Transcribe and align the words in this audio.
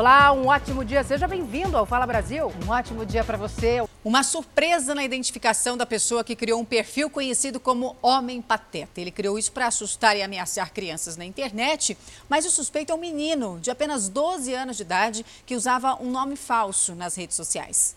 Olá, 0.00 0.32
um 0.32 0.46
ótimo 0.46 0.82
dia. 0.82 1.04
Seja 1.04 1.28
bem-vindo 1.28 1.76
ao 1.76 1.84
Fala 1.84 2.06
Brasil. 2.06 2.50
Um 2.64 2.70
ótimo 2.70 3.04
dia 3.04 3.22
para 3.22 3.36
você. 3.36 3.86
Uma 4.02 4.22
surpresa 4.22 4.94
na 4.94 5.04
identificação 5.04 5.76
da 5.76 5.84
pessoa 5.84 6.24
que 6.24 6.34
criou 6.34 6.58
um 6.58 6.64
perfil 6.64 7.10
conhecido 7.10 7.60
como 7.60 7.94
Homem 8.00 8.40
Pateta. 8.40 8.98
Ele 8.98 9.10
criou 9.10 9.38
isso 9.38 9.52
para 9.52 9.66
assustar 9.66 10.16
e 10.16 10.22
ameaçar 10.22 10.72
crianças 10.72 11.18
na 11.18 11.26
internet, 11.26 11.98
mas 12.30 12.46
o 12.46 12.50
suspeito 12.50 12.90
é 12.90 12.94
um 12.94 12.98
menino 12.98 13.60
de 13.60 13.70
apenas 13.70 14.08
12 14.08 14.54
anos 14.54 14.78
de 14.78 14.84
idade 14.84 15.26
que 15.44 15.54
usava 15.54 16.02
um 16.02 16.10
nome 16.10 16.34
falso 16.34 16.94
nas 16.94 17.14
redes 17.14 17.36
sociais. 17.36 17.94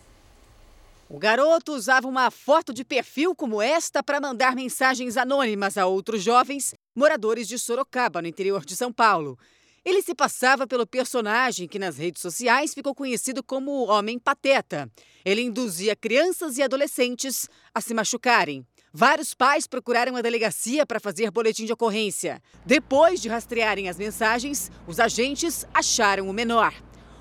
O 1.10 1.18
garoto 1.18 1.72
usava 1.72 2.06
uma 2.06 2.30
foto 2.30 2.74
de 2.74 2.84
perfil 2.84 3.34
como 3.34 3.62
esta 3.62 4.04
para 4.04 4.20
mandar 4.20 4.58
mensagens 4.58 5.16
anônimas 5.16 5.78
a 5.78 5.86
outros 5.86 6.22
jovens 6.22 6.76
moradores 6.94 7.48
de 7.48 7.58
Sorocaba, 7.58 8.22
no 8.22 8.28
interior 8.28 8.66
de 8.66 8.76
São 8.76 8.92
Paulo. 8.92 9.40
Ele 9.86 10.02
se 10.02 10.16
passava 10.16 10.66
pelo 10.66 10.88
personagem 10.88 11.68
que 11.68 11.78
nas 11.78 11.98
redes 11.98 12.22
sociais 12.22 12.74
ficou 12.74 12.96
conhecido 12.96 13.44
como 13.44 13.72
o 13.72 13.90
Homem 13.90 14.18
Pateta. 14.18 14.90
Ele 15.26 15.42
induzia 15.42 15.96
crianças 15.96 16.58
e 16.58 16.64
adolescentes 16.64 17.50
a 17.74 17.82
se 17.82 17.94
machucarem. 17.94 18.66
Vários 18.94 19.34
pais 19.34 19.68
procuraram 19.68 20.16
a 20.16 20.22
delegacia 20.22 20.86
para 20.86 21.00
fazer 21.00 21.32
boletim 21.32 21.66
de 21.66 21.74
ocorrência. 21.74 22.42
Depois 22.66 23.20
de 23.20 23.28
rastrearem 23.28 23.90
as 23.90 23.98
mensagens, 23.98 24.72
os 24.88 25.00
agentes 25.00 25.66
acharam 25.74 26.30
o 26.30 26.34
menor. 26.34 26.74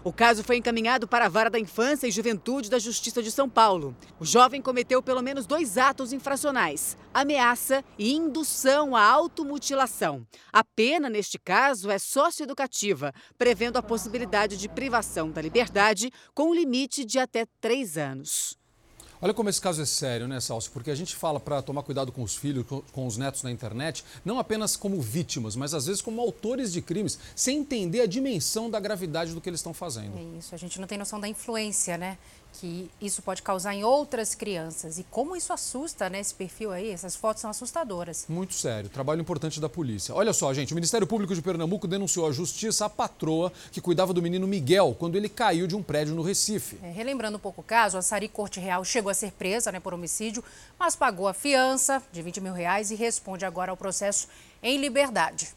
O 0.05 0.13
caso 0.13 0.43
foi 0.43 0.57
encaminhado 0.57 1.07
para 1.07 1.27
a 1.27 1.29
Vara 1.29 1.49
da 1.49 1.61
Infância 1.61 2.09
e 2.09 2.11
Juventude 2.11 2.69
da 2.69 2.79
Justiça 2.81 3.23
de 3.23 3.31
São 3.31 3.49
Paulo. 3.49 3.97
O 4.19 4.25
jovem 4.25 4.61
cometeu 4.61 5.01
pelo 5.01 5.23
menos 5.23 5.47
dois 5.47 5.79
atos 5.79 6.13
infracionais: 6.13 6.97
ameaça 7.15 7.85
e 7.97 8.13
indução 8.13 8.97
à 8.97 9.05
automutilação. 9.05 10.27
A 10.53 10.65
pena, 10.65 11.09
neste 11.09 11.39
caso, 11.39 11.89
é 11.89 11.99
socioeducativa, 12.01 13.13
prevendo 13.39 13.77
a 13.77 13.83
possibilidade 13.83 14.57
de 14.57 14.69
privação 14.69 15.31
da 15.31 15.41
liberdade 15.41 16.11
com 16.35 16.53
limite 16.53 17.05
de 17.05 17.21
até 17.21 17.47
três 17.61 17.97
anos. 17.97 18.61
Olha 19.23 19.33
como 19.33 19.49
esse 19.49 19.61
caso 19.61 19.81
é 19.81 19.87
sério, 19.87 20.27
né, 20.27 20.41
Salso? 20.41 20.69
Porque 20.73 20.91
a 20.91 20.97
gente 20.97 21.15
fala 21.15 21.39
para 21.39 21.63
tomar 21.63 21.85
cuidado 21.85 22.11
com 22.11 22.25
os 22.25 22.35
filhos, 22.35 22.67
com 22.67 23.07
os 23.07 23.17
netos 23.17 23.45
na 23.45 23.53
internet, 23.53 24.05
não 24.25 24.37
apenas 24.37 24.75
como 24.75 25.01
vítimas, 25.01 25.55
mas 25.55 25.73
às 25.75 25.87
vezes 25.87 26.03
como 26.03 26.21
autores 26.21 26.73
de 26.73 26.83
crimes, 26.83 27.17
sem 27.37 27.59
entender 27.59 28.01
a 28.01 28.07
dimensão 28.07 28.69
da 28.69 28.81
gravidade 28.81 29.33
do 29.33 29.41
que 29.41 29.49
eles 29.49 29.61
estão 29.61 29.73
fazendo. 29.73 30.19
É 30.19 30.39
isso, 30.39 30.53
a 30.53 30.59
gente 30.59 30.81
não 30.81 30.89
tem 30.89 30.99
noção 30.99 31.21
da 31.21 31.29
influência, 31.29 31.97
né? 31.97 32.19
Que 32.53 32.91
isso 33.01 33.23
pode 33.23 33.43
causar 33.43 33.75
em 33.75 33.85
outras 33.85 34.35
crianças. 34.35 34.99
E 34.99 35.05
como 35.05 35.35
isso 35.35 35.53
assusta, 35.53 36.09
né, 36.09 36.21
esse 36.21 36.35
perfil 36.35 36.71
aí, 36.71 36.91
essas 36.91 37.17
fotos 37.17 37.41
são 37.41 37.51
assustadoras. 37.51 38.27
Muito 38.29 38.55
sério, 38.55 38.91
trabalho 38.91 39.21
importante 39.21 39.61
da 39.61 39.69
polícia. 39.69 40.15
Olha 40.15 40.33
só, 40.33 40.53
gente, 40.53 40.73
o 40.73 40.75
Ministério 40.75 41.07
Público 41.07 41.35
de 41.35 41.43
Pernambuco 41.43 41.89
denunciou 41.89 42.27
à 42.27 42.33
justiça 42.33 42.85
a 42.87 42.91
patroa 42.91 43.53
que 43.71 43.81
cuidava 43.81 44.13
do 44.13 44.23
menino 44.23 44.47
Miguel 44.47 44.95
quando 44.99 45.17
ele 45.17 45.29
caiu 45.29 45.67
de 45.67 45.75
um 45.75 45.83
prédio 45.83 46.15
no 46.15 46.23
Recife. 46.23 46.79
É, 46.83 46.91
relembrando 46.91 47.37
um 47.37 47.41
pouco 47.41 47.61
o 47.63 47.65
caso, 47.65 47.97
a 47.97 48.03
Sari 48.03 48.29
Corte 48.29 48.61
Real 48.61 48.85
chegou 48.85 49.11
a 49.11 49.15
ser 49.15 49.33
presa 49.33 49.73
né, 49.73 49.81
por 49.81 49.95
homicídio, 49.95 50.45
mas 50.79 50.95
pagou 50.95 51.29
a 51.29 51.35
fiança 51.35 52.03
de 52.13 52.23
20 52.23 52.41
mil 52.41 52.53
reais 52.53 52.91
e 52.91 52.95
responde 52.95 53.45
agora 53.45 53.71
ao 53.71 53.77
processo 53.77 54.29
em 54.63 54.79
liberdade. 54.79 55.55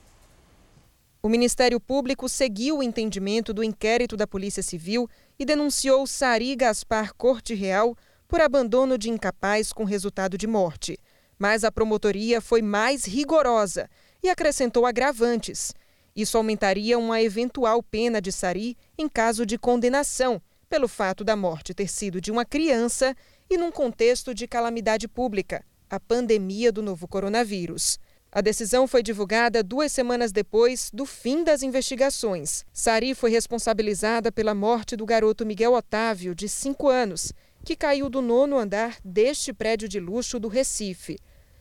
O 1.25 1.27
Ministério 1.27 1.79
Público 1.79 2.29
seguiu 2.29 2.77
o 2.77 2.83
entendimento 2.83 3.51
do 3.51 3.63
inquérito 3.63 4.15
da 4.15 4.27
Polícia 4.27 4.61
Civil 4.61 5.09
e 5.37 5.45
denunciou 5.45 6.05
Sari 6.07 6.55
Gaspar 6.55 7.13
Corte 7.15 7.53
Real 7.53 7.95
por 8.27 8.41
abandono 8.41 8.97
de 8.97 9.09
incapaz 9.09 9.71
com 9.71 9.83
resultado 9.83 10.37
de 10.37 10.47
morte. 10.47 10.97
Mas 11.37 11.63
a 11.63 11.71
promotoria 11.71 12.39
foi 12.39 12.61
mais 12.61 13.05
rigorosa 13.05 13.89
e 14.23 14.29
acrescentou 14.29 14.85
agravantes. 14.85 15.73
Isso 16.15 16.37
aumentaria 16.37 16.97
uma 16.97 17.21
eventual 17.21 17.83
pena 17.83 18.21
de 18.21 18.31
Sari 18.31 18.77
em 18.97 19.09
caso 19.09 19.45
de 19.45 19.57
condenação, 19.57 20.41
pelo 20.69 20.87
fato 20.87 21.23
da 21.23 21.35
morte 21.35 21.73
ter 21.73 21.89
sido 21.89 22.19
de 22.21 22.31
uma 22.31 22.45
criança 22.45 23.15
e 23.49 23.57
num 23.57 23.71
contexto 23.71 24.33
de 24.33 24.47
calamidade 24.47 25.07
pública, 25.07 25.63
a 25.89 25.99
pandemia 25.99 26.71
do 26.71 26.81
novo 26.81 27.07
coronavírus. 27.07 27.99
A 28.37 28.41
decisão 28.41 28.85
foi 28.85 29.01
divulgada 29.01 29.63
duas 29.63 29.93
semanas 29.93 30.33
depois 30.33 30.91
do 30.93 31.05
fim 31.05 31.41
das 31.41 31.63
investigações. 31.63 32.65
Sari 32.73 33.15
foi 33.15 33.31
responsabilizada 33.31 34.29
pela 34.29 34.53
morte 34.53 34.97
do 34.97 35.05
garoto 35.05 35.45
Miguel 35.45 35.73
Otávio, 35.73 36.35
de 36.35 36.49
5 36.49 36.89
anos, 36.89 37.31
que 37.63 37.77
caiu 37.77 38.09
do 38.09 38.21
nono 38.21 38.57
andar 38.57 38.97
deste 39.05 39.53
prédio 39.53 39.87
de 39.87 40.01
luxo 40.01 40.37
do 40.37 40.49
Recife. 40.49 41.17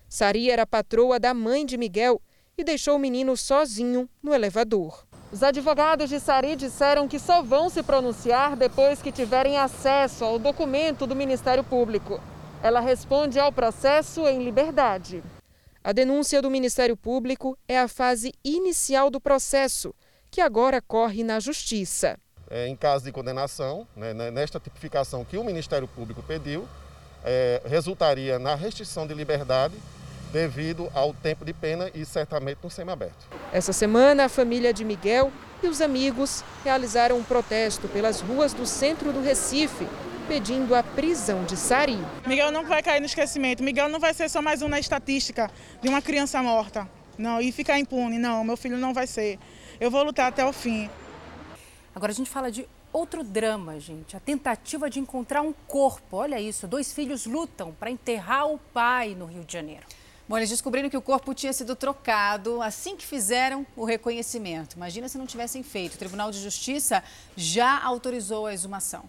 Sari 0.08 0.50
era 0.50 0.66
patroa 0.66 1.20
da 1.20 1.32
mãe 1.32 1.64
de 1.64 1.78
Miguel 1.78 2.20
e 2.58 2.64
deixou 2.64 2.96
o 2.96 2.98
menino 2.98 3.36
sozinho 3.36 4.10
no 4.20 4.34
elevador. 4.34 5.06
Os 5.30 5.44
advogados 5.44 6.10
de 6.10 6.18
Sari 6.18 6.56
disseram 6.56 7.06
que 7.06 7.20
só 7.20 7.40
vão 7.40 7.70
se 7.70 7.84
pronunciar 7.84 8.56
depois 8.56 9.00
que 9.00 9.12
tiverem 9.12 9.56
acesso 9.56 10.24
ao 10.24 10.40
documento 10.40 11.06
do 11.06 11.14
Ministério 11.14 11.62
Público. 11.62 12.20
Ela 12.64 12.80
responde 12.80 13.38
ao 13.38 13.52
processo 13.52 14.26
em 14.26 14.42
liberdade. 14.42 15.22
A 15.86 15.92
denúncia 15.92 16.40
do 16.40 16.50
Ministério 16.50 16.96
Público 16.96 17.58
é 17.68 17.78
a 17.78 17.86
fase 17.86 18.32
inicial 18.42 19.10
do 19.10 19.20
processo, 19.20 19.94
que 20.30 20.40
agora 20.40 20.80
corre 20.80 21.22
na 21.22 21.38
Justiça. 21.38 22.18
É, 22.48 22.66
em 22.66 22.74
caso 22.74 23.04
de 23.04 23.12
condenação, 23.12 23.86
né, 23.94 24.14
né, 24.14 24.30
nesta 24.30 24.58
tipificação 24.58 25.26
que 25.26 25.36
o 25.36 25.44
Ministério 25.44 25.86
Público 25.86 26.22
pediu, 26.22 26.66
é, 27.22 27.60
resultaria 27.66 28.38
na 28.38 28.54
restrição 28.54 29.06
de 29.06 29.12
liberdade 29.12 29.74
devido 30.32 30.88
ao 30.94 31.12
tempo 31.12 31.44
de 31.44 31.52
pena 31.52 31.90
e 31.94 32.06
certamente 32.06 32.60
no 32.62 32.70
semiaberto. 32.70 33.26
Essa 33.52 33.74
semana, 33.74 34.24
a 34.24 34.28
família 34.30 34.72
de 34.72 34.86
Miguel 34.86 35.30
e 35.62 35.66
os 35.66 35.82
amigos 35.82 36.42
realizaram 36.64 37.18
um 37.18 37.22
protesto 37.22 37.88
pelas 37.88 38.22
ruas 38.22 38.54
do 38.54 38.64
centro 38.64 39.12
do 39.12 39.20
Recife 39.20 39.86
pedindo 40.24 40.74
a 40.74 40.82
prisão 40.82 41.44
de 41.44 41.56
Sari. 41.56 41.98
Miguel 42.26 42.50
não 42.50 42.64
vai 42.64 42.82
cair 42.82 43.00
no 43.00 43.06
esquecimento. 43.06 43.62
Miguel 43.62 43.88
não 43.88 44.00
vai 44.00 44.14
ser 44.14 44.28
só 44.28 44.40
mais 44.40 44.62
um 44.62 44.68
na 44.68 44.80
estatística 44.80 45.50
de 45.82 45.88
uma 45.88 46.00
criança 46.00 46.42
morta. 46.42 46.88
Não, 47.18 47.40
e 47.40 47.52
ficar 47.52 47.78
impune. 47.78 48.18
Não, 48.18 48.42
meu 48.42 48.56
filho 48.56 48.76
não 48.76 48.94
vai 48.94 49.06
ser. 49.06 49.38
Eu 49.78 49.90
vou 49.90 50.02
lutar 50.02 50.28
até 50.28 50.44
o 50.44 50.52
fim. 50.52 50.88
Agora 51.94 52.10
a 52.10 52.14
gente 52.14 52.30
fala 52.30 52.50
de 52.50 52.66
outro 52.92 53.22
drama, 53.22 53.78
gente. 53.78 54.16
A 54.16 54.20
tentativa 54.20 54.88
de 54.88 54.98
encontrar 54.98 55.42
um 55.42 55.52
corpo. 55.52 56.16
Olha 56.16 56.40
isso, 56.40 56.66
dois 56.66 56.92
filhos 56.92 57.26
lutam 57.26 57.72
para 57.78 57.90
enterrar 57.90 58.48
o 58.48 58.58
pai 58.58 59.14
no 59.14 59.26
Rio 59.26 59.44
de 59.44 59.52
Janeiro. 59.52 59.86
Bom, 60.26 60.38
eles 60.38 60.48
descobriram 60.48 60.88
que 60.88 60.96
o 60.96 61.02
corpo 61.02 61.34
tinha 61.34 61.52
sido 61.52 61.76
trocado 61.76 62.62
assim 62.62 62.96
que 62.96 63.04
fizeram 63.04 63.66
o 63.76 63.84
reconhecimento. 63.84 64.74
Imagina 64.74 65.06
se 65.06 65.18
não 65.18 65.26
tivessem 65.26 65.62
feito. 65.62 65.94
O 65.94 65.98
Tribunal 65.98 66.30
de 66.30 66.40
Justiça 66.40 67.04
já 67.36 67.78
autorizou 67.82 68.46
a 68.46 68.54
exumação. 68.54 69.04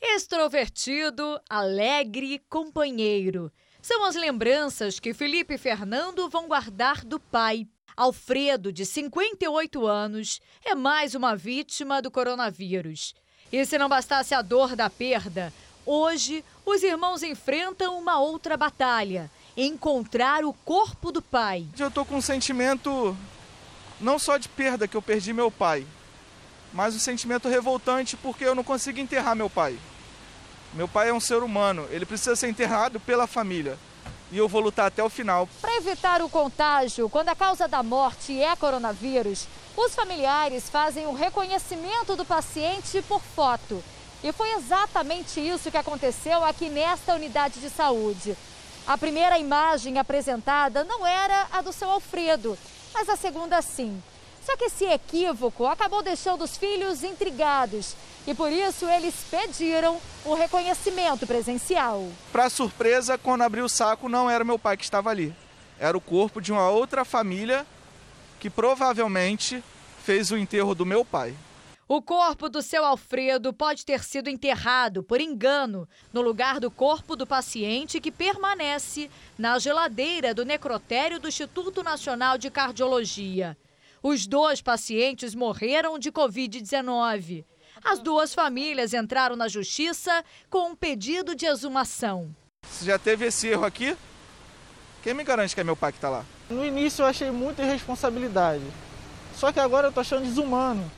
Extrovertido, 0.00 1.40
alegre, 1.48 2.42
companheiro. 2.48 3.50
São 3.80 4.04
as 4.04 4.14
lembranças 4.14 5.00
que 5.00 5.14
Felipe 5.14 5.54
e 5.54 5.58
Fernando 5.58 6.28
vão 6.28 6.48
guardar 6.48 7.04
do 7.04 7.18
pai. 7.18 7.66
Alfredo, 7.96 8.70
de 8.70 8.84
58 8.84 9.86
anos, 9.86 10.40
é 10.64 10.74
mais 10.74 11.14
uma 11.14 11.34
vítima 11.34 12.02
do 12.02 12.10
coronavírus. 12.10 13.14
E 13.50 13.64
se 13.64 13.78
não 13.78 13.88
bastasse 13.88 14.34
a 14.34 14.42
dor 14.42 14.76
da 14.76 14.90
perda, 14.90 15.52
hoje 15.84 16.44
os 16.64 16.82
irmãos 16.82 17.22
enfrentam 17.22 17.98
uma 17.98 18.18
outra 18.18 18.56
batalha: 18.56 19.30
encontrar 19.56 20.44
o 20.44 20.52
corpo 20.52 21.10
do 21.10 21.22
pai. 21.22 21.66
Eu 21.78 21.88
estou 21.88 22.04
com 22.04 22.16
um 22.16 22.20
sentimento 22.20 23.16
não 23.98 24.18
só 24.18 24.36
de 24.36 24.48
perda 24.48 24.86
que 24.86 24.96
eu 24.96 25.00
perdi 25.00 25.32
meu 25.32 25.50
pai, 25.50 25.86
mas 26.72 26.94
um 26.94 26.98
sentimento 26.98 27.48
revoltante 27.48 28.16
porque 28.16 28.44
eu 28.44 28.54
não 28.54 28.64
consigo 28.64 28.98
enterrar 28.98 29.34
meu 29.34 29.48
pai. 29.48 29.78
Meu 30.72 30.86
pai 30.86 31.08
é 31.08 31.12
um 31.12 31.20
ser 31.20 31.42
humano, 31.42 31.86
ele 31.90 32.04
precisa 32.04 32.36
ser 32.36 32.48
enterrado 32.48 33.00
pela 33.00 33.26
família. 33.26 33.78
E 34.30 34.38
eu 34.38 34.48
vou 34.48 34.60
lutar 34.60 34.86
até 34.86 35.02
o 35.02 35.08
final. 35.08 35.48
Para 35.60 35.76
evitar 35.76 36.20
o 36.20 36.28
contágio, 36.28 37.08
quando 37.08 37.28
a 37.28 37.34
causa 37.34 37.68
da 37.68 37.82
morte 37.82 38.40
é 38.40 38.54
coronavírus, 38.56 39.46
os 39.76 39.94
familiares 39.94 40.68
fazem 40.68 41.06
o 41.06 41.12
reconhecimento 41.12 42.16
do 42.16 42.24
paciente 42.24 43.00
por 43.02 43.22
foto. 43.22 43.82
E 44.24 44.32
foi 44.32 44.52
exatamente 44.54 45.40
isso 45.40 45.70
que 45.70 45.76
aconteceu 45.76 46.44
aqui 46.44 46.68
nesta 46.68 47.14
unidade 47.14 47.60
de 47.60 47.70
saúde. 47.70 48.36
A 48.86 48.98
primeira 48.98 49.38
imagem 49.38 49.98
apresentada 49.98 50.82
não 50.84 51.06
era 51.06 51.46
a 51.52 51.60
do 51.60 51.72
seu 51.72 51.90
Alfredo, 51.90 52.58
mas 52.92 53.08
a 53.08 53.16
segunda 53.16 53.60
sim. 53.62 54.02
Só 54.46 54.56
que 54.56 54.66
esse 54.66 54.84
equívoco 54.84 55.66
acabou 55.66 56.04
deixando 56.04 56.44
os 56.44 56.56
filhos 56.56 57.02
intrigados 57.02 57.96
e 58.28 58.32
por 58.32 58.52
isso 58.52 58.88
eles 58.88 59.12
pediram 59.28 60.00
o 60.24 60.34
reconhecimento 60.34 61.26
presencial. 61.26 62.08
Para 62.30 62.48
surpresa, 62.48 63.18
quando 63.18 63.42
abri 63.42 63.60
o 63.60 63.68
saco, 63.68 64.08
não 64.08 64.30
era 64.30 64.44
meu 64.44 64.56
pai 64.56 64.76
que 64.76 64.84
estava 64.84 65.10
ali. 65.10 65.34
Era 65.80 65.98
o 65.98 66.00
corpo 66.00 66.40
de 66.40 66.52
uma 66.52 66.70
outra 66.70 67.04
família 67.04 67.66
que 68.38 68.48
provavelmente 68.48 69.64
fez 70.04 70.30
o 70.30 70.36
enterro 70.36 70.76
do 70.76 70.86
meu 70.86 71.04
pai. 71.04 71.34
O 71.88 72.00
corpo 72.00 72.48
do 72.48 72.62
seu 72.62 72.84
Alfredo 72.84 73.52
pode 73.52 73.84
ter 73.84 74.04
sido 74.04 74.30
enterrado 74.30 75.02
por 75.02 75.20
engano 75.20 75.88
no 76.12 76.20
lugar 76.20 76.60
do 76.60 76.70
corpo 76.70 77.16
do 77.16 77.26
paciente 77.26 78.00
que 78.00 78.12
permanece 78.12 79.10
na 79.36 79.58
geladeira 79.58 80.32
do 80.32 80.44
necrotério 80.44 81.18
do 81.18 81.26
Instituto 81.26 81.82
Nacional 81.82 82.38
de 82.38 82.48
Cardiologia. 82.48 83.56
Os 84.02 84.26
dois 84.26 84.60
pacientes 84.60 85.34
morreram 85.34 85.98
de 85.98 86.12
Covid-19. 86.12 87.44
As 87.84 87.98
duas 87.98 88.34
famílias 88.34 88.94
entraram 88.94 89.36
na 89.36 89.48
justiça 89.48 90.24
com 90.48 90.70
um 90.70 90.76
pedido 90.76 91.34
de 91.34 91.46
exumação. 91.46 92.34
Se 92.70 92.84
já 92.84 92.98
teve 92.98 93.26
esse 93.26 93.48
erro 93.48 93.64
aqui, 93.64 93.96
quem 95.02 95.14
me 95.14 95.24
garante 95.24 95.54
que 95.54 95.60
é 95.60 95.64
meu 95.64 95.76
pai 95.76 95.92
que 95.92 95.98
está 95.98 96.08
lá? 96.08 96.24
No 96.50 96.64
início 96.64 97.02
eu 97.02 97.06
achei 97.06 97.30
muita 97.30 97.62
irresponsabilidade. 97.62 98.64
Só 99.36 99.52
que 99.52 99.60
agora 99.60 99.88
eu 99.88 99.92
tô 99.92 100.00
achando 100.00 100.24
desumano. 100.24 100.90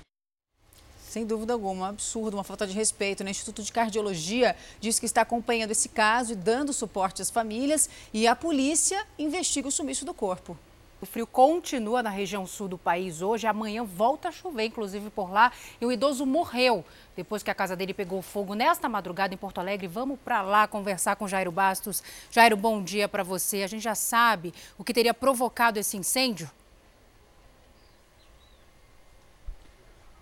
Sem 1.08 1.24
dúvida 1.26 1.54
alguma, 1.54 1.86
um 1.86 1.88
absurdo, 1.88 2.36
uma 2.36 2.44
falta 2.44 2.66
de 2.66 2.74
respeito. 2.74 3.20
O 3.20 3.24
né? 3.24 3.30
Instituto 3.30 3.62
de 3.62 3.72
Cardiologia 3.72 4.54
diz 4.80 4.98
que 4.98 5.06
está 5.06 5.22
acompanhando 5.22 5.70
esse 5.70 5.88
caso 5.88 6.32
e 6.32 6.36
dando 6.36 6.72
suporte 6.72 7.22
às 7.22 7.30
famílias 7.30 7.88
e 8.12 8.26
a 8.26 8.36
polícia 8.36 9.06
investiga 9.18 9.68
o 9.68 9.72
sumiço 9.72 10.04
do 10.04 10.12
corpo. 10.12 10.56
O 11.00 11.06
frio 11.06 11.26
continua 11.28 12.02
na 12.02 12.10
região 12.10 12.44
sul 12.44 12.66
do 12.66 12.76
país 12.76 13.22
hoje. 13.22 13.46
Amanhã 13.46 13.84
volta 13.84 14.28
a 14.28 14.32
chover, 14.32 14.64
inclusive 14.64 15.10
por 15.10 15.30
lá. 15.30 15.52
E 15.80 15.86
o 15.86 15.92
idoso 15.92 16.26
morreu 16.26 16.84
depois 17.16 17.42
que 17.42 17.50
a 17.50 17.54
casa 17.54 17.76
dele 17.76 17.94
pegou 17.94 18.20
fogo 18.20 18.54
nesta 18.54 18.88
madrugada 18.88 19.32
em 19.32 19.36
Porto 19.36 19.58
Alegre. 19.58 19.86
Vamos 19.86 20.18
para 20.18 20.42
lá 20.42 20.66
conversar 20.66 21.14
com 21.14 21.28
Jairo 21.28 21.52
Bastos. 21.52 22.02
Jairo, 22.30 22.56
bom 22.56 22.82
dia 22.82 23.08
para 23.08 23.22
você. 23.22 23.62
A 23.62 23.68
gente 23.68 23.82
já 23.82 23.94
sabe 23.94 24.52
o 24.76 24.82
que 24.82 24.92
teria 24.92 25.14
provocado 25.14 25.78
esse 25.78 25.96
incêndio? 25.96 26.50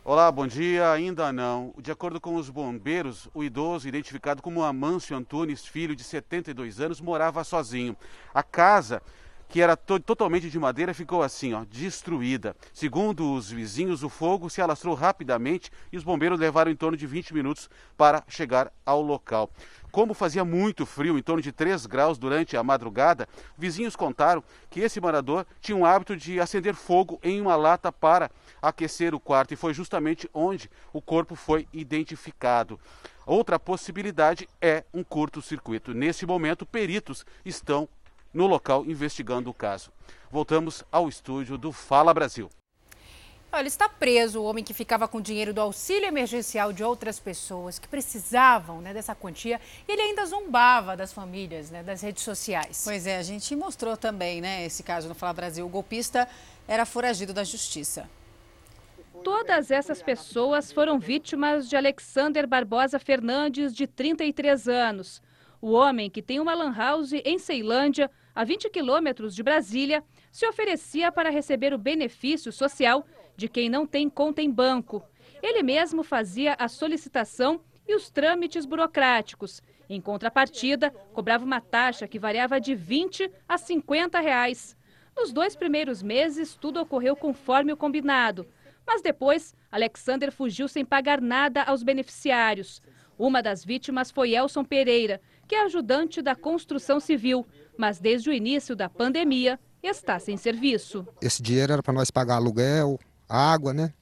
Olá, 0.05 0.31
bom 0.31 0.47
dia. 0.47 0.93
Ainda 0.93 1.33
não. 1.33 1.73
De 1.79 1.91
acordo 1.91 2.21
com 2.21 2.35
os 2.37 2.51
bombeiros, 2.51 3.29
o 3.33 3.43
idoso, 3.43 3.89
identificado 3.89 4.43
como 4.43 4.63
Amâncio 4.63 5.17
Antunes, 5.17 5.67
filho 5.67 5.97
de 5.97 6.05
72 6.05 6.81
anos, 6.81 7.01
morava 7.01 7.43
sozinho. 7.43 7.97
A 8.35 8.43
casa 8.43 9.03
que 9.49 9.61
era 9.61 9.77
to 9.77 9.99
totalmente 10.01 10.51
de 10.51 10.59
madeira, 10.59 10.93
ficou 10.93 11.23
assim, 11.23 11.55
ó, 11.55 11.65
destruída. 11.65 12.57
Segundo 12.73 13.33
os 13.33 13.51
vizinhos, 13.51 14.03
o 14.03 14.09
fogo 14.09 14.51
se 14.51 14.61
alastrou 14.61 14.95
rapidamente 14.95 15.71
e 15.93 15.97
os 15.97 16.05
bombeiros 16.05 16.39
levaram 16.39 16.71
em 16.71 16.77
torno 16.77 16.97
de 16.97 17.07
20 17.07 17.33
minutos 17.35 17.71
para 17.97 18.25
chegar 18.29 18.73
ao 18.85 19.01
local. 19.01 19.51
Como 19.91 20.13
fazia 20.13 20.45
muito 20.45 20.85
frio, 20.85 21.17
em 21.17 21.23
torno 21.23 21.41
de 21.41 21.51
3 21.51 21.87
graus 21.87 22.19
durante 22.19 22.57
a 22.57 22.63
madrugada, 22.63 23.27
vizinhos 23.57 23.97
contaram 23.97 24.45
que 24.69 24.81
esse 24.81 25.01
morador 25.01 25.47
tinha 25.61 25.77
um 25.77 25.87
hábito 25.87 26.15
de 26.17 26.39
acender 26.39 26.75
fogo 26.75 27.19
em 27.23 27.41
uma 27.41 27.57
lata 27.57 27.91
para 27.91 28.31
aquecer 28.61 29.15
o 29.15 29.21
quarto 29.21 29.55
e 29.55 29.57
foi 29.57 29.73
justamente 29.73 30.29
onde 30.35 30.69
o 30.93 31.01
corpo 31.01 31.35
foi 31.35 31.67
identificado. 31.73 32.79
Outra 33.25 33.59
possibilidade 33.59 34.49
é 34.61 34.85
um 34.93 35.03
curto-circuito. 35.03 35.95
Nesse 35.95 36.27
momento, 36.27 36.65
peritos 36.65 37.25
estão 37.45 37.89
no 38.37 38.47
local 38.47 38.85
investigando 38.87 39.49
o 39.49 39.55
caso. 39.55 39.91
Voltamos 40.31 40.85
ao 40.93 41.09
estúdio 41.09 41.57
do 41.57 41.73
Fala 41.73 42.13
Brasil. 42.13 42.51
Olha, 43.51 43.67
está 43.67 43.89
preso 43.89 44.41
o 44.41 44.45
homem 44.45 44.63
que 44.63 44.75
ficava 44.75 45.09
com 45.09 45.23
dinheiro 45.23 45.55
do 45.55 45.61
auxílio 45.63 46.07
emergencial 46.07 46.71
de 46.71 46.85
outras 46.85 47.19
pessoas 47.19 47.79
que 47.79 47.89
precisavam 47.89 48.83
né, 48.83 48.93
dessa 48.93 49.15
quantia 49.15 49.59
e 49.89 49.93
ele 49.93 50.03
ainda 50.03 50.27
zombava 50.27 50.95
das 50.95 51.15
famílias, 51.15 51.71
né, 51.71 51.83
das 51.83 52.03
redes 52.03 52.23
sociais. 52.23 52.83
Pois 52.85 53.07
é, 53.07 53.17
a 53.17 53.23
gente 53.23 53.57
mostrou 53.57 53.97
também 53.97 54.43
né, 54.43 54.67
esse 54.67 54.83
caso 54.83 55.09
no 55.09 55.15
Fala 55.15 55.33
Brasil. 55.33 55.65
O 55.65 55.71
golpista 55.71 56.29
era 56.69 56.85
foragido 56.85 57.33
da 57.33 57.43
justiça. 57.43 58.07
Todas 59.25 59.71
essas 59.71 60.03
pessoas 60.03 60.71
foram 60.71 60.99
vítimas 60.99 61.71
de 61.71 61.77
Alexander 61.77 62.47
Barbosa 62.47 62.99
Fernandes, 62.99 63.75
de 63.75 63.87
33 63.87 64.69
anos. 64.69 65.23
O 65.61 65.73
homem, 65.73 66.11
que 66.11 66.21
tem 66.21 66.39
uma 66.39 66.55
lan 66.55 66.75
house 66.75 67.13
em 67.25 67.39
Ceilândia, 67.39 68.11
a 68.37 68.45
20 68.45 68.69
quilômetros 68.69 69.35
de 69.35 69.43
Brasília, 69.43 70.05
se 70.31 70.47
oferecia 70.47 71.11
para 71.11 71.31
receber 71.31 71.73
o 71.73 71.79
benefício 71.79 72.53
social 72.53 73.07
de 73.35 73.49
quem 73.49 73.71
não 73.71 73.87
tem 73.87 74.11
conta 74.11 74.43
em 74.43 74.51
banco. 74.51 75.03
Ele 75.43 75.63
mesmo 75.63 76.03
fazia 76.03 76.55
a 76.59 76.69
solicitação 76.69 77.63
e 77.89 77.95
os 77.95 78.11
trâmites 78.11 78.67
burocráticos. 78.67 79.63
Em 79.89 80.03
contrapartida, 80.03 80.91
cobrava 81.15 81.47
uma 81.47 81.63
taxa 81.63 82.07
que 82.07 82.19
variava 82.19 82.61
de 82.61 82.75
20 82.75 83.31
a 83.49 83.57
50 83.57 84.21
reais. 84.21 84.77
Nos 85.17 85.33
dois 85.33 85.57
primeiros 85.57 86.03
meses, 86.03 86.55
tudo 86.57 86.79
ocorreu 86.79 87.17
conforme 87.17 87.73
o 87.73 87.77
combinado. 87.77 88.47
Mas 88.87 89.01
depois, 89.01 89.55
Alexander 89.73 90.31
fugiu 90.31 90.69
sem 90.69 90.85
pagar 90.85 91.23
nada 91.23 91.63
aos 91.63 91.83
beneficiários. 91.83 92.83
Uma 93.19 93.43
das 93.43 93.65
vítimas 93.65 94.11
foi 94.11 94.35
Elson 94.35 94.63
Pereira, 94.63 95.23
que 95.49 95.55
é 95.55 95.65
ajudante 95.65 96.21
da 96.21 96.37
construção 96.37 97.01
civil, 97.01 97.47
mas 97.77 97.99
desde 97.99 98.31
o 98.31 98.33
início 98.33 98.75
da 98.75 98.89
pandemia 98.89 99.59
está 99.83 100.19
sem 100.19 100.37
serviço. 100.37 101.07
Esse 101.21 101.43
dinheiro 101.43 101.73
era 101.73 101.83
para 101.83 101.93
nós 101.93 102.11
pagar 102.11 102.37
aluguel, 102.37 102.99
água, 103.29 103.73
né? 103.73 103.93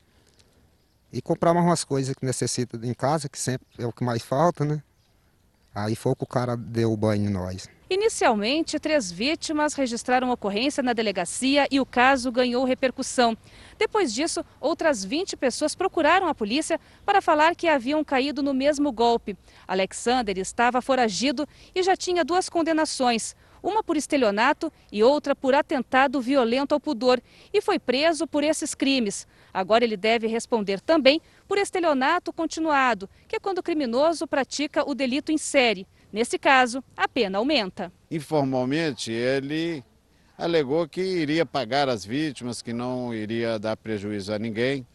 E 1.12 1.22
comprar 1.22 1.52
umas 1.52 1.84
coisas 1.84 2.14
que 2.14 2.24
necessita 2.24 2.78
em 2.82 2.94
casa, 2.94 3.28
que 3.28 3.38
sempre 3.38 3.66
é 3.78 3.86
o 3.86 3.92
que 3.92 4.02
mais 4.02 4.22
falta, 4.22 4.64
né? 4.64 4.82
Aí 5.74 5.96
foi 5.96 6.14
que 6.14 6.22
o 6.22 6.26
cara 6.26 6.56
deu 6.56 6.92
o 6.92 6.96
banho 6.96 7.28
em 7.28 7.32
nós. 7.32 7.68
Inicialmente, 7.90 8.78
três 8.78 9.12
vítimas 9.12 9.74
registraram 9.74 10.30
ocorrência 10.30 10.82
na 10.82 10.92
delegacia 10.92 11.66
e 11.70 11.80
o 11.80 11.86
caso 11.86 12.32
ganhou 12.32 12.64
repercussão. 12.64 13.36
Depois 13.78 14.12
disso, 14.12 14.44
outras 14.60 15.04
20 15.04 15.36
pessoas 15.36 15.74
procuraram 15.74 16.26
a 16.26 16.34
polícia 16.34 16.80
para 17.04 17.20
falar 17.20 17.54
que 17.54 17.68
haviam 17.68 18.02
caído 18.02 18.42
no 18.42 18.54
mesmo 18.54 18.90
golpe. 18.90 19.36
Alexander 19.68 20.38
estava 20.38 20.80
foragido 20.80 21.46
e 21.74 21.82
já 21.82 21.94
tinha 21.94 22.24
duas 22.24 22.48
condenações, 22.48 23.36
uma 23.64 23.82
por 23.82 23.96
estelionato 23.96 24.70
e 24.93 25.02
outra 25.02 25.34
por 25.34 25.55
atentado 25.55 26.20
violento 26.20 26.75
ao 26.75 26.81
pudor, 26.81 27.20
e 27.52 27.62
foi 27.62 27.78
preso 27.78 28.26
por 28.26 28.44
esses 28.44 28.75
crimes. 28.75 29.26
Agora 29.52 29.82
ele 29.82 29.96
deve 29.96 30.26
responder 30.26 30.81
também 30.81 31.20
por 31.49 31.56
estelionato 31.56 32.31
continuado, 32.31 33.08
que 33.26 33.37
é 33.37 33.40
quando 33.40 33.58
o 33.58 33.62
criminoso 33.62 34.26
pratica 34.26 34.88
o 34.88 34.94
delito 34.94 35.32
em 35.32 35.38
série. 35.38 35.87
Nesse 36.12 36.38
caso, 36.38 36.84
a 36.94 37.08
pena 37.08 37.38
aumenta. 37.38 37.90
Informalmente, 38.11 39.11
ele 39.11 39.82
alegou 40.37 40.87
que 40.87 41.00
iria 41.00 41.46
pagar 41.46 41.88
as 41.88 42.05
vítimas, 42.05 42.60
que 42.60 42.72
não 42.72 43.14
iria 43.14 43.58
dar 43.58 43.76
prejuízo 43.76 44.32
a 44.32 44.38
ninguém 44.38 44.87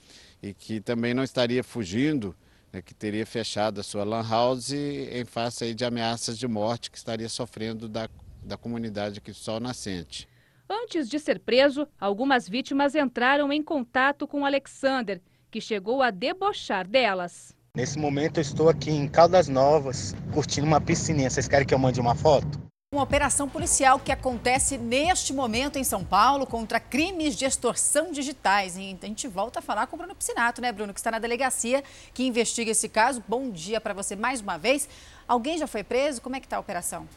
e 0.44 0.54
que 0.54 0.80
também 0.80 1.14
não 1.14 1.24
estaria 1.24 1.64
fugindo, 1.64 2.36
né, 2.72 2.82
que 2.82 2.94
teria 2.94 3.26
fechado 3.26 3.80
a 3.80 3.84
sua 3.84 4.04
lan 4.04 4.22
house 4.22 4.72
em 4.72 5.26
face 5.26 5.74
de 5.74 5.84
ameaças 5.84 6.38
de 6.38 6.48
morte 6.48 6.92
que 6.92 6.98
estaria 6.98 7.28
sofrendo 7.28 7.90
da, 7.90 8.08
da 8.44 8.58
comunidade 8.58 9.20
aqui 9.20 9.32
do 9.32 9.38
Sol 9.38 9.60
Nascente. 9.60 10.28
Antes 10.70 11.10
de 11.10 11.20
ser 11.20 11.40
preso, 11.40 11.88
algumas 12.00 12.48
vítimas 12.48 12.94
entraram 12.94 13.52
em 13.52 13.64
contato 13.64 14.28
com 14.28 14.46
Alexander, 14.46 15.20
que 15.50 15.60
chegou 15.60 16.04
a 16.04 16.12
debochar 16.12 16.88
delas. 16.88 17.56
Nesse 17.76 17.98
momento 17.98 18.38
eu 18.38 18.42
estou 18.42 18.70
aqui 18.70 18.92
em 18.92 19.08
Caldas 19.08 19.48
Novas, 19.48 20.16
curtindo 20.34 20.68
uma 20.68 20.82
piscininha. 20.82 21.30
Vocês 21.30 21.48
querem 21.48 21.66
que 21.66 21.74
eu 21.74 21.80
mande 21.80 22.00
uma 22.00 22.14
foto? 22.14 22.60
Uma 22.92 23.04
operação 23.04 23.48
policial 23.48 24.00
que 24.00 24.12
acontece 24.12 24.76
neste 24.78 25.32
momento 25.32 25.78
em 25.78 25.84
São 25.84 26.04
Paulo 26.04 26.48
contra 26.48 26.80
crimes 26.80 27.36
de 27.36 27.46
extorsão 27.46 28.12
digitais. 28.12 28.76
E 28.76 28.98
a 29.00 29.06
gente 29.06 29.28
volta 29.28 29.60
a 29.60 29.62
falar 29.62 29.86
com 29.86 29.96
o 29.96 30.00
Bruno 30.00 30.16
Piscinato, 30.16 30.60
né, 30.60 30.72
Bruno, 30.72 30.92
que 30.94 31.00
está 31.00 31.12
na 31.12 31.20
delegacia 31.20 31.84
que 32.14 32.24
investiga 32.24 32.72
esse 32.72 32.90
caso. 32.90 33.24
Bom 33.28 33.52
dia 33.52 33.80
para 33.80 33.94
você 33.94 34.16
mais 34.16 34.42
uma 34.42 34.58
vez. 34.58 34.90
Alguém 35.28 35.58
já 35.58 35.68
foi 35.68 35.84
preso? 35.84 36.20
Como 36.20 36.36
é 36.36 36.40
que 36.40 36.48
está 36.48 36.58
a 36.58 36.60
operação? 36.60 37.08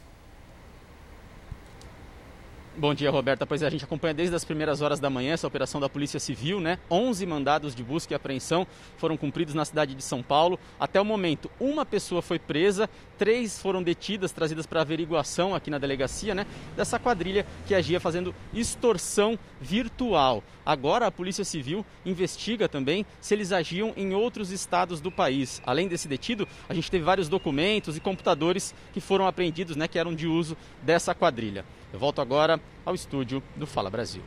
Bom 2.75 2.91
dia, 2.95 3.11
Roberta. 3.11 3.45
Pois 3.45 3.61
é, 3.61 3.67
a 3.67 3.69
gente 3.69 3.83
acompanha 3.83 4.15
desde 4.15 4.35
as 4.35 4.43
primeiras 4.43 4.81
horas 4.81 4.99
da 4.99 5.07
manhã 5.07 5.33
essa 5.33 5.45
operação 5.45 5.79
da 5.79 5.87
Polícia 5.87 6.19
Civil, 6.19 6.59
né? 6.59 6.79
11 6.89 7.23
mandados 7.27 7.75
de 7.75 7.83
busca 7.83 8.11
e 8.11 8.15
apreensão 8.15 8.65
foram 8.97 9.15
cumpridos 9.15 9.53
na 9.53 9.63
cidade 9.63 9.93
de 9.93 10.01
São 10.01 10.23
Paulo. 10.23 10.59
Até 10.79 10.99
o 10.99 11.05
momento, 11.05 11.51
uma 11.59 11.85
pessoa 11.85 12.19
foi 12.19 12.39
presa, 12.39 12.89
três 13.15 13.59
foram 13.59 13.83
detidas, 13.83 14.31
trazidas 14.31 14.65
para 14.65 14.81
averiguação 14.81 15.53
aqui 15.53 15.69
na 15.69 15.77
delegacia, 15.77 16.33
né? 16.33 16.47
Dessa 16.75 16.97
quadrilha 16.97 17.45
que 17.67 17.75
agia 17.75 17.99
fazendo 17.99 18.33
extorsão 18.51 19.37
virtual. 19.61 20.43
Agora 20.65 21.05
a 21.05 21.11
Polícia 21.11 21.45
Civil 21.45 21.85
investiga 22.03 22.67
também 22.67 23.05
se 23.21 23.35
eles 23.35 23.51
agiam 23.51 23.93
em 23.95 24.15
outros 24.15 24.49
estados 24.49 24.99
do 24.99 25.11
país. 25.11 25.61
Além 25.63 25.87
desse 25.87 26.07
detido, 26.07 26.47
a 26.67 26.73
gente 26.73 26.89
teve 26.89 27.03
vários 27.03 27.29
documentos 27.29 27.95
e 27.95 27.99
computadores 27.99 28.73
que 28.91 28.99
foram 28.99 29.27
apreendidos, 29.27 29.75
né? 29.75 29.87
Que 29.87 29.99
eram 29.99 30.15
de 30.15 30.25
uso 30.25 30.57
dessa 30.81 31.13
quadrilha. 31.13 31.63
Eu 31.93 31.99
volto 31.99 32.19
agora 32.19 32.59
ao 32.85 32.95
estúdio 32.95 33.41
do 33.55 33.65
Fala 33.65 33.89
Brasil. 33.89 34.21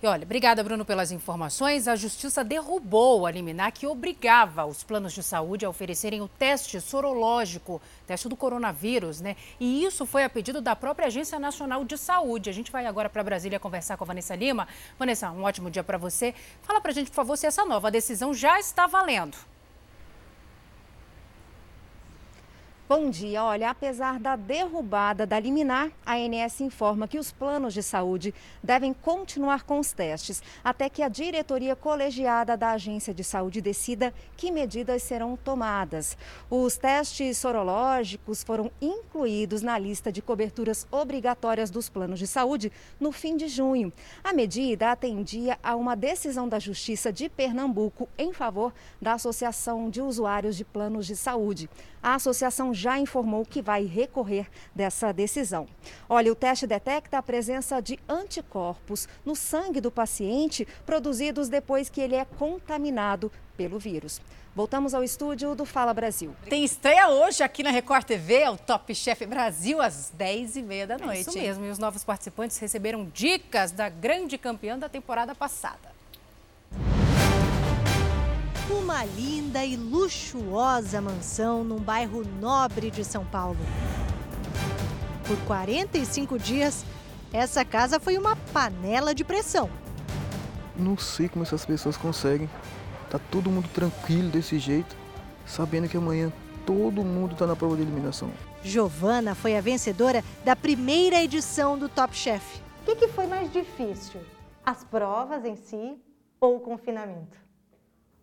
E 0.00 0.06
olha, 0.06 0.22
obrigada, 0.22 0.62
Bruno, 0.62 0.84
pelas 0.84 1.10
informações. 1.10 1.88
A 1.88 1.96
Justiça 1.96 2.44
derrubou 2.44 3.26
a 3.26 3.32
liminar 3.32 3.72
que 3.72 3.84
obrigava 3.84 4.64
os 4.64 4.84
planos 4.84 5.12
de 5.12 5.24
saúde 5.24 5.64
a 5.64 5.68
oferecerem 5.68 6.20
o 6.20 6.28
teste 6.28 6.80
sorológico, 6.80 7.82
teste 8.06 8.28
do 8.28 8.36
coronavírus, 8.36 9.20
né? 9.20 9.34
E 9.58 9.84
isso 9.84 10.06
foi 10.06 10.22
a 10.22 10.30
pedido 10.30 10.60
da 10.60 10.76
própria 10.76 11.08
Agência 11.08 11.36
Nacional 11.40 11.84
de 11.84 11.98
Saúde. 11.98 12.48
A 12.48 12.52
gente 12.52 12.70
vai 12.70 12.86
agora 12.86 13.10
para 13.10 13.24
Brasília 13.24 13.58
conversar 13.58 13.96
com 13.96 14.04
a 14.04 14.06
Vanessa 14.06 14.36
Lima. 14.36 14.68
Vanessa, 14.96 15.32
um 15.32 15.42
ótimo 15.42 15.68
dia 15.68 15.82
para 15.82 15.98
você. 15.98 16.32
Fala 16.62 16.80
para 16.80 16.92
a 16.92 16.94
gente, 16.94 17.10
por 17.10 17.16
favor, 17.16 17.36
se 17.36 17.48
essa 17.48 17.64
nova 17.64 17.90
decisão 17.90 18.32
já 18.32 18.60
está 18.60 18.86
valendo. 18.86 19.36
Bom 22.88 23.10
dia. 23.10 23.44
Olha, 23.44 23.68
apesar 23.68 24.18
da 24.18 24.34
derrubada 24.34 25.26
da 25.26 25.38
liminar, 25.38 25.90
a 26.06 26.14
ANS 26.14 26.62
informa 26.62 27.06
que 27.06 27.18
os 27.18 27.30
planos 27.30 27.74
de 27.74 27.82
saúde 27.82 28.34
devem 28.62 28.94
continuar 28.94 29.64
com 29.64 29.78
os 29.78 29.92
testes 29.92 30.42
até 30.64 30.88
que 30.88 31.02
a 31.02 31.08
diretoria 31.10 31.76
colegiada 31.76 32.56
da 32.56 32.70
Agência 32.70 33.12
de 33.12 33.22
Saúde 33.22 33.60
decida 33.60 34.14
que 34.38 34.50
medidas 34.50 35.02
serão 35.02 35.36
tomadas. 35.36 36.16
Os 36.48 36.78
testes 36.78 37.36
sorológicos 37.36 38.42
foram 38.42 38.70
incluídos 38.80 39.60
na 39.60 39.78
lista 39.78 40.10
de 40.10 40.22
coberturas 40.22 40.88
obrigatórias 40.90 41.70
dos 41.70 41.90
planos 41.90 42.18
de 42.18 42.26
saúde 42.26 42.72
no 42.98 43.12
fim 43.12 43.36
de 43.36 43.48
junho. 43.48 43.92
A 44.24 44.32
medida 44.32 44.92
atendia 44.92 45.58
a 45.62 45.76
uma 45.76 45.94
decisão 45.94 46.48
da 46.48 46.58
Justiça 46.58 47.12
de 47.12 47.28
Pernambuco 47.28 48.08
em 48.16 48.32
favor 48.32 48.72
da 48.98 49.12
Associação 49.12 49.90
de 49.90 50.00
Usuários 50.00 50.56
de 50.56 50.64
Planos 50.64 51.06
de 51.06 51.14
Saúde. 51.14 51.68
A 52.02 52.14
associação 52.14 52.72
já 52.72 52.98
informou 52.98 53.44
que 53.44 53.60
vai 53.60 53.84
recorrer 53.84 54.46
dessa 54.74 55.12
decisão. 55.12 55.66
Olha, 56.08 56.32
o 56.32 56.34
teste 56.34 56.66
detecta 56.66 57.18
a 57.18 57.22
presença 57.22 57.80
de 57.80 57.98
anticorpos 58.08 59.08
no 59.24 59.34
sangue 59.34 59.80
do 59.80 59.90
paciente 59.90 60.66
produzidos 60.86 61.48
depois 61.48 61.88
que 61.88 62.00
ele 62.00 62.14
é 62.14 62.24
contaminado 62.24 63.32
pelo 63.56 63.78
vírus. 63.78 64.20
Voltamos 64.54 64.94
ao 64.94 65.04
estúdio 65.04 65.54
do 65.54 65.64
Fala 65.64 65.94
Brasil. 65.94 66.34
Tem 66.48 66.64
estreia 66.64 67.08
hoje 67.08 67.42
aqui 67.42 67.62
na 67.62 67.70
Record 67.70 68.04
TV, 68.04 68.48
o 68.48 68.56
Top 68.56 68.92
Chef 68.94 69.24
Brasil, 69.26 69.80
às 69.80 70.12
10h30 70.18 70.86
da 70.86 70.98
noite. 70.98 71.18
É 71.18 71.20
isso 71.20 71.38
mesmo, 71.38 71.64
e 71.64 71.70
os 71.70 71.78
novos 71.78 72.02
participantes 72.02 72.58
receberam 72.58 73.04
dicas 73.12 73.70
da 73.70 73.88
grande 73.88 74.36
campeã 74.36 74.78
da 74.78 74.88
temporada 74.88 75.34
passada. 75.34 75.87
Uma 78.70 79.02
linda 79.02 79.64
e 79.64 79.76
luxuosa 79.76 81.00
mansão 81.00 81.64
num 81.64 81.78
bairro 81.78 82.22
nobre 82.38 82.90
de 82.90 83.02
São 83.02 83.24
Paulo. 83.24 83.56
Por 85.26 85.38
45 85.46 86.38
dias, 86.38 86.84
essa 87.32 87.64
casa 87.64 87.98
foi 87.98 88.18
uma 88.18 88.36
panela 88.52 89.14
de 89.14 89.24
pressão. 89.24 89.70
Não 90.76 90.98
sei 90.98 91.30
como 91.30 91.44
essas 91.44 91.64
pessoas 91.64 91.96
conseguem. 91.96 92.48
Tá 93.08 93.18
todo 93.18 93.50
mundo 93.50 93.70
tranquilo 93.70 94.28
desse 94.28 94.58
jeito, 94.58 94.94
sabendo 95.46 95.88
que 95.88 95.96
amanhã 95.96 96.30
todo 96.66 97.02
mundo 97.02 97.34
tá 97.34 97.46
na 97.46 97.56
prova 97.56 97.74
de 97.74 97.80
eliminação. 97.80 98.30
Giovana 98.62 99.34
foi 99.34 99.56
a 99.56 99.62
vencedora 99.62 100.22
da 100.44 100.54
primeira 100.54 101.22
edição 101.22 101.78
do 101.78 101.88
Top 101.88 102.14
Chef. 102.14 102.60
O 102.82 102.84
que, 102.84 102.96
que 102.96 103.08
foi 103.08 103.26
mais 103.26 103.50
difícil? 103.50 104.20
As 104.62 104.84
provas 104.84 105.42
em 105.46 105.56
si 105.56 105.96
ou 106.38 106.56
o 106.56 106.60
confinamento? 106.60 107.47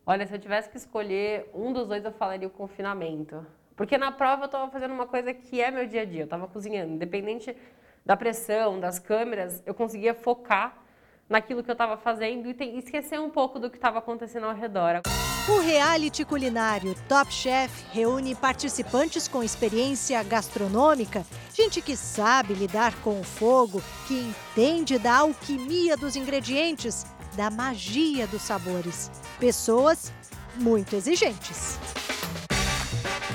Olha, 0.08 0.28
se 0.28 0.36
eu 0.36 0.40
tivesse 0.40 0.70
que 0.70 0.78
escolher 0.78 1.50
um 1.52 1.74
dos 1.74 1.88
dois, 1.88 2.06
eu 2.06 2.12
falaria 2.12 2.48
o 2.48 2.52
confinamento. 2.52 3.44
Porque 3.76 3.98
na 3.98 4.12
prova 4.12 4.44
eu 4.44 4.46
estava 4.46 4.70
fazendo 4.70 4.94
uma 4.94 5.08
coisa 5.08 5.34
que 5.34 5.60
é 5.60 5.72
meu 5.72 5.88
dia 5.88 6.04
a 6.04 6.06
dia, 6.06 6.22
eu 6.22 6.26
estava 6.26 6.48
cozinhando. 6.48 6.94
Independente 6.94 7.58
da 8.06 8.16
pressão, 8.16 8.80
das 8.80 9.00
câmeras, 9.00 9.64
eu 9.66 9.74
conseguia 9.74 10.14
focar 10.14 10.78
naquilo 11.28 11.64
que 11.64 11.72
eu 11.72 11.74
estava 11.74 11.98
fazendo 11.98 12.48
e 12.48 12.78
esquecer 12.78 13.20
um 13.20 13.32
pouco 13.32 13.58
do 13.58 13.68
que 13.68 13.78
estava 13.78 13.98
acontecendo 13.98 14.46
ao 14.46 14.54
redor. 14.54 15.02
O 15.50 15.60
reality 15.60 16.24
culinário 16.24 16.96
Top 17.10 17.32
Chef 17.34 17.72
reúne 17.92 18.36
participantes 18.36 19.28
com 19.28 19.44
experiência 19.44 20.22
gastronômica, 20.24 21.26
gente 21.52 21.82
que 21.82 21.96
sabe 21.96 22.54
lidar 22.54 22.96
com 23.02 23.20
o 23.20 23.24
fogo, 23.24 23.82
que 24.08 24.20
entende 24.20 25.00
da 25.00 25.18
alquimia 25.18 25.98
dos 25.98 26.16
ingredientes 26.16 27.06
da 27.36 27.50
magia 27.50 28.26
dos 28.28 28.42
sabores. 28.42 29.12
Pessoas 29.40 30.12
muito 30.56 30.96
exigentes. 30.96 31.78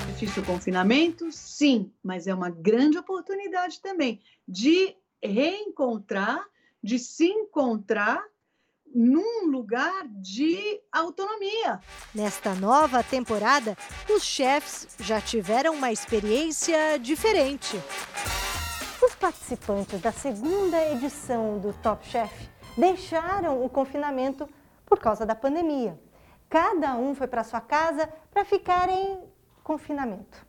Difícil 0.07 0.43
o 0.43 0.45
confinamento? 0.45 1.31
Sim, 1.31 1.91
mas 2.03 2.27
é 2.27 2.33
uma 2.33 2.49
grande 2.49 2.97
oportunidade 2.97 3.79
também 3.79 4.21
de 4.47 4.95
reencontrar, 5.23 6.43
de 6.83 6.97
se 6.99 7.25
encontrar 7.25 8.23
num 8.93 9.47
lugar 9.47 10.05
de 10.07 10.81
autonomia. 10.91 11.79
Nesta 12.13 12.53
nova 12.55 13.01
temporada, 13.03 13.77
os 14.09 14.23
chefs 14.23 14.87
já 14.99 15.21
tiveram 15.21 15.73
uma 15.73 15.91
experiência 15.91 16.97
diferente. 16.99 17.79
Os 19.01 19.15
participantes 19.15 19.99
da 20.01 20.11
segunda 20.11 20.77
edição 20.91 21.57
do 21.57 21.73
Top 21.81 22.05
Chef 22.07 22.31
deixaram 22.77 23.63
o 23.63 23.69
confinamento 23.69 24.47
por 24.85 24.99
causa 24.99 25.25
da 25.25 25.35
pandemia. 25.35 25.99
Cada 26.49 26.95
um 26.95 27.15
foi 27.15 27.27
para 27.27 27.43
sua 27.43 27.61
casa 27.61 28.09
para 28.33 28.43
ficar 28.43 28.89
em 28.89 29.19
confinamento. 29.63 30.45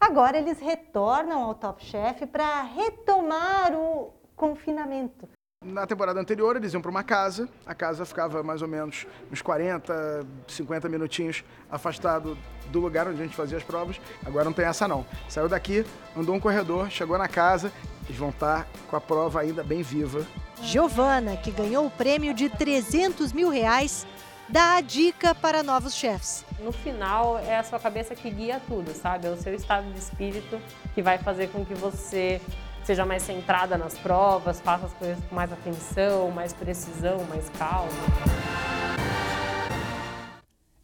Agora 0.00 0.36
eles 0.38 0.60
retornam 0.60 1.42
ao 1.42 1.54
Top 1.54 1.84
Chef 1.84 2.26
para 2.26 2.62
retomar 2.62 3.74
o 3.74 4.12
confinamento. 4.36 5.28
Na 5.64 5.86
temporada 5.86 6.20
anterior, 6.20 6.56
eles 6.56 6.74
iam 6.74 6.82
para 6.82 6.90
uma 6.90 7.02
casa, 7.02 7.48
a 7.64 7.74
casa 7.74 8.04
ficava 8.04 8.42
mais 8.42 8.60
ou 8.60 8.68
menos 8.68 9.06
uns 9.32 9.40
40, 9.40 10.26
50 10.46 10.90
minutinhos 10.90 11.42
afastado 11.70 12.36
do 12.70 12.80
lugar 12.80 13.08
onde 13.08 13.22
a 13.22 13.24
gente 13.24 13.34
fazia 13.34 13.56
as 13.56 13.64
provas. 13.64 13.98
Agora 14.26 14.44
não 14.44 14.52
tem 14.52 14.66
essa 14.66 14.86
não. 14.86 15.06
Saiu 15.26 15.48
daqui, 15.48 15.86
andou 16.14 16.34
um 16.34 16.40
corredor, 16.40 16.90
chegou 16.90 17.16
na 17.16 17.28
casa, 17.28 17.72
eles 18.04 18.18
vão 18.18 18.28
estar 18.28 18.68
com 18.90 18.96
a 18.96 19.00
prova 19.00 19.40
ainda 19.40 19.64
bem 19.64 19.82
viva. 19.82 20.26
Giovana, 20.64 21.36
que 21.36 21.50
ganhou 21.50 21.86
o 21.86 21.90
prêmio 21.90 22.32
de 22.32 22.48
300 22.48 23.32
mil 23.32 23.50
reais, 23.50 24.06
dá 24.48 24.76
a 24.76 24.80
dica 24.80 25.34
para 25.34 25.62
novos 25.62 25.94
chefs. 25.94 26.44
No 26.58 26.72
final, 26.72 27.38
é 27.38 27.58
a 27.58 27.62
sua 27.62 27.78
cabeça 27.78 28.14
que 28.14 28.30
guia 28.30 28.60
tudo, 28.66 28.92
sabe? 28.94 29.26
É 29.26 29.30
o 29.30 29.36
seu 29.36 29.54
estado 29.54 29.92
de 29.92 29.98
espírito 29.98 30.58
que 30.94 31.02
vai 31.02 31.18
fazer 31.18 31.48
com 31.48 31.64
que 31.64 31.74
você 31.74 32.40
seja 32.82 33.04
mais 33.04 33.22
centrada 33.22 33.76
nas 33.76 33.98
provas, 33.98 34.60
faça 34.60 34.86
as 34.86 34.92
coisas 34.94 35.18
com 35.28 35.34
mais 35.34 35.52
atenção, 35.52 36.30
mais 36.30 36.52
precisão, 36.52 37.24
mais 37.28 37.48
calma. 37.58 37.90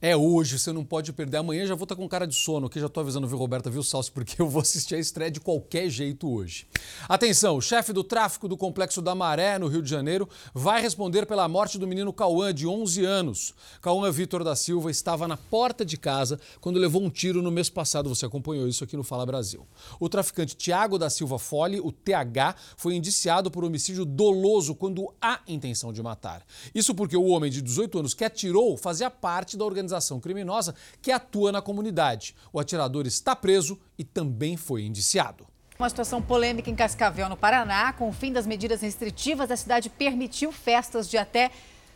É 0.02 0.16
hoje, 0.16 0.59
você 0.59 0.73
não 0.73 0.83
pode 0.83 1.12
perder. 1.12 1.37
Amanhã 1.37 1.66
já 1.66 1.75
vou 1.75 1.83
estar 1.83 1.95
com 1.95 2.09
cara 2.09 2.26
de 2.26 2.35
sono, 2.35 2.69
aqui 2.69 2.80
já 2.80 2.87
estou 2.87 3.02
avisando, 3.02 3.28
viu, 3.28 3.37
Roberta, 3.37 3.69
viu, 3.69 3.83
Salso, 3.83 4.11
porque 4.11 4.40
eu 4.40 4.49
vou 4.49 4.62
assistir 4.62 4.95
a 4.95 4.99
estreia 4.99 5.30
de 5.30 5.40
qualquer 5.40 5.90
jeito 5.90 6.26
hoje. 6.26 6.66
Atenção, 7.07 7.59
o 7.59 7.61
chefe 7.61 7.92
do 7.92 8.02
tráfico 8.02 8.49
do 8.49 8.57
Complexo 8.57 9.02
da 9.02 9.14
Maré, 9.14 9.59
no 9.59 9.66
Rio 9.66 9.83
de 9.83 9.90
Janeiro, 9.90 10.26
vai 10.54 10.80
responder 10.80 11.26
pela 11.26 11.47
morte 11.49 11.78
do 11.78 11.87
menino 11.87 12.14
Cauã, 12.14 12.54
de 12.54 12.66
11 12.66 13.04
anos. 13.04 13.54
Cauã 13.83 14.11
Vitor 14.11 14.42
da 14.42 14.57
Silva 14.57 14.90
estava 14.90 15.28
na 15.28 15.37
porta 15.37 15.85
de 15.85 15.99
casa 15.99 16.40
quando 16.62 16.78
levou 16.78 17.02
um 17.02 17.11
tiro 17.11 17.42
no 17.42 17.50
mês 17.50 17.69
passado. 17.69 18.09
Você 18.09 18.25
acompanhou 18.25 18.66
isso 18.66 18.83
aqui 18.83 18.97
no 18.97 19.04
Fala 19.04 19.26
Brasil. 19.26 19.66
O 19.99 20.09
traficante 20.09 20.57
Tiago 20.57 20.99
da 20.99 21.11
Silva 21.11 21.38
Fole, 21.38 21.78
o 21.78 21.92
TH, 21.92 22.54
foi 22.75 22.95
indiciado 22.95 23.50
por 23.50 23.64
homicídio 23.64 24.07
doloso 24.07 24.75
quando 24.75 25.12
há 25.21 25.40
intenção 25.47 25.92
de 25.92 26.02
matar. 26.02 26.42
Isso 26.75 26.95
porque 26.95 27.19
o 27.19 27.26
homem 27.26 27.50
de 27.50 27.61
18 27.61 27.99
anos 27.99 28.14
que 28.14 28.25
atirou 28.25 28.78
fazia 28.78 29.11
parte 29.11 29.59
da 29.59 29.64
organização 29.66 29.89
organização 29.90 30.20
criminosa 30.20 30.75
que 31.02 31.11
atua 31.11 31.50
na 31.52 31.61
comunidade. 31.61 32.35
O 32.52 32.61
atirador 32.61 33.06
está 33.06 33.35
preso 33.35 33.78
e 33.99 34.04
também 34.04 34.56
foi 34.56 34.85
indiciado. 34.85 35.47
Uma 35.78 35.88
situação 35.88 36.20
polêmica 36.20 36.70
em 36.70 36.75
Cascavel, 36.75 37.28
no 37.28 37.37
Paraná, 37.37 37.92
com 37.94 38.09
o 38.09 38.12
fim 38.12 38.32
das 38.32 38.47
medidas 38.47 38.82
restritivas, 38.82 39.50
a 39.50 39.56
cidade 39.56 39.88
permitiu 39.88 40.52
festas 40.52 41.09
de 41.09 41.16
até 41.16 41.50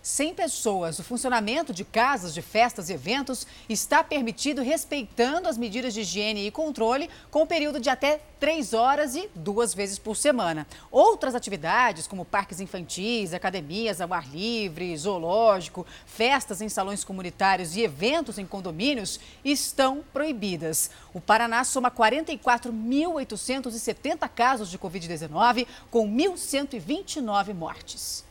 100 0.05 0.35
pessoas. 0.35 0.99
O 0.99 1.03
funcionamento 1.03 1.73
de 1.73 1.83
casas 1.83 2.35
de 2.35 2.43
festas 2.43 2.91
e 2.91 2.93
eventos 2.93 3.47
está 3.71 4.05
permitido 4.05 4.61
respeitando 4.61 5.49
as 5.49 5.57
medidas 5.57 5.95
de 5.95 6.03
higiene 6.03 6.47
e 6.47 6.51
controle, 6.51 7.09
com 7.31 7.45
um 7.45 7.47
período 7.47 7.81
de 7.81 7.89
até 7.89 8.21
três 8.39 8.75
horas 8.75 9.17
e 9.17 9.31
duas 9.35 9.73
vezes 9.73 9.99
por 9.99 10.15
semana. 10.15 10.67
Outras 10.91 11.35
atividades, 11.35 12.07
como 12.07 12.27
parques 12.27 12.61
infantis, 12.61 13.33
academias 13.33 14.03
ao 14.03 14.13
ar 14.13 14.29
livre, 14.29 14.95
zoológico, 14.95 15.87
festas 16.05 16.61
em 16.61 16.69
salões 16.69 17.03
comunitários 17.03 17.75
e 17.75 17.81
eventos 17.81 18.39
em 18.39 18.45
condomínios, 18.45 19.19
estão 19.43 20.05
proibidas. 20.13 20.91
O 21.15 21.21
Paraná 21.21 21.65
soma 21.65 21.91
44.870 21.91 24.29
casos 24.29 24.71
de 24.71 24.79
Covid-19, 24.79 25.67
com 25.91 26.07
1.129 26.07 27.55
mortes. 27.55 28.24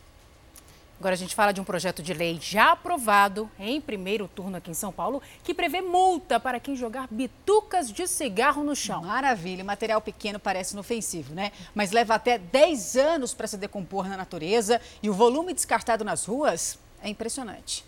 Agora 1.00 1.16
a 1.16 1.18
gente 1.18 1.36
fala 1.36 1.52
de 1.52 1.60
um 1.60 1.64
projeto 1.64 2.02
de 2.02 2.14
lei 2.14 2.38
já 2.42 2.72
aprovado 2.72 3.50
em 3.60 3.82
primeiro 3.82 4.28
turno 4.28 4.58
aqui 4.58 4.72
em 4.72 4.76
São 4.76 4.92
Paulo, 4.92 5.22
que 5.44 5.54
prevê 5.54 5.82
multa 5.82 6.40
para 6.40 6.60
quem 6.60 6.76
jogar 6.76 7.08
bitucas 7.12 7.92
de 7.92 8.08
cigarro 8.08 8.64
no 8.64 8.76
chão. 8.76 9.04
Maravilha, 9.04 9.64
material 9.64 10.00
pequeno 10.00 10.40
parece 10.40 10.74
inofensivo, 10.74 11.34
né? 11.34 11.52
Mas 11.76 11.92
leva 11.92 12.16
até 12.16 12.38
10 12.38 12.96
anos 12.96 13.34
para 13.34 13.48
se 13.48 13.58
decompor 13.58 14.08
na 14.08 14.16
natureza 14.16 14.80
e 15.02 15.10
o 15.10 15.14
volume 15.14 15.54
descartado 15.54 16.06
nas 16.06 16.26
ruas 16.26 16.80
é 17.02 17.10
impressionante. 17.10 17.84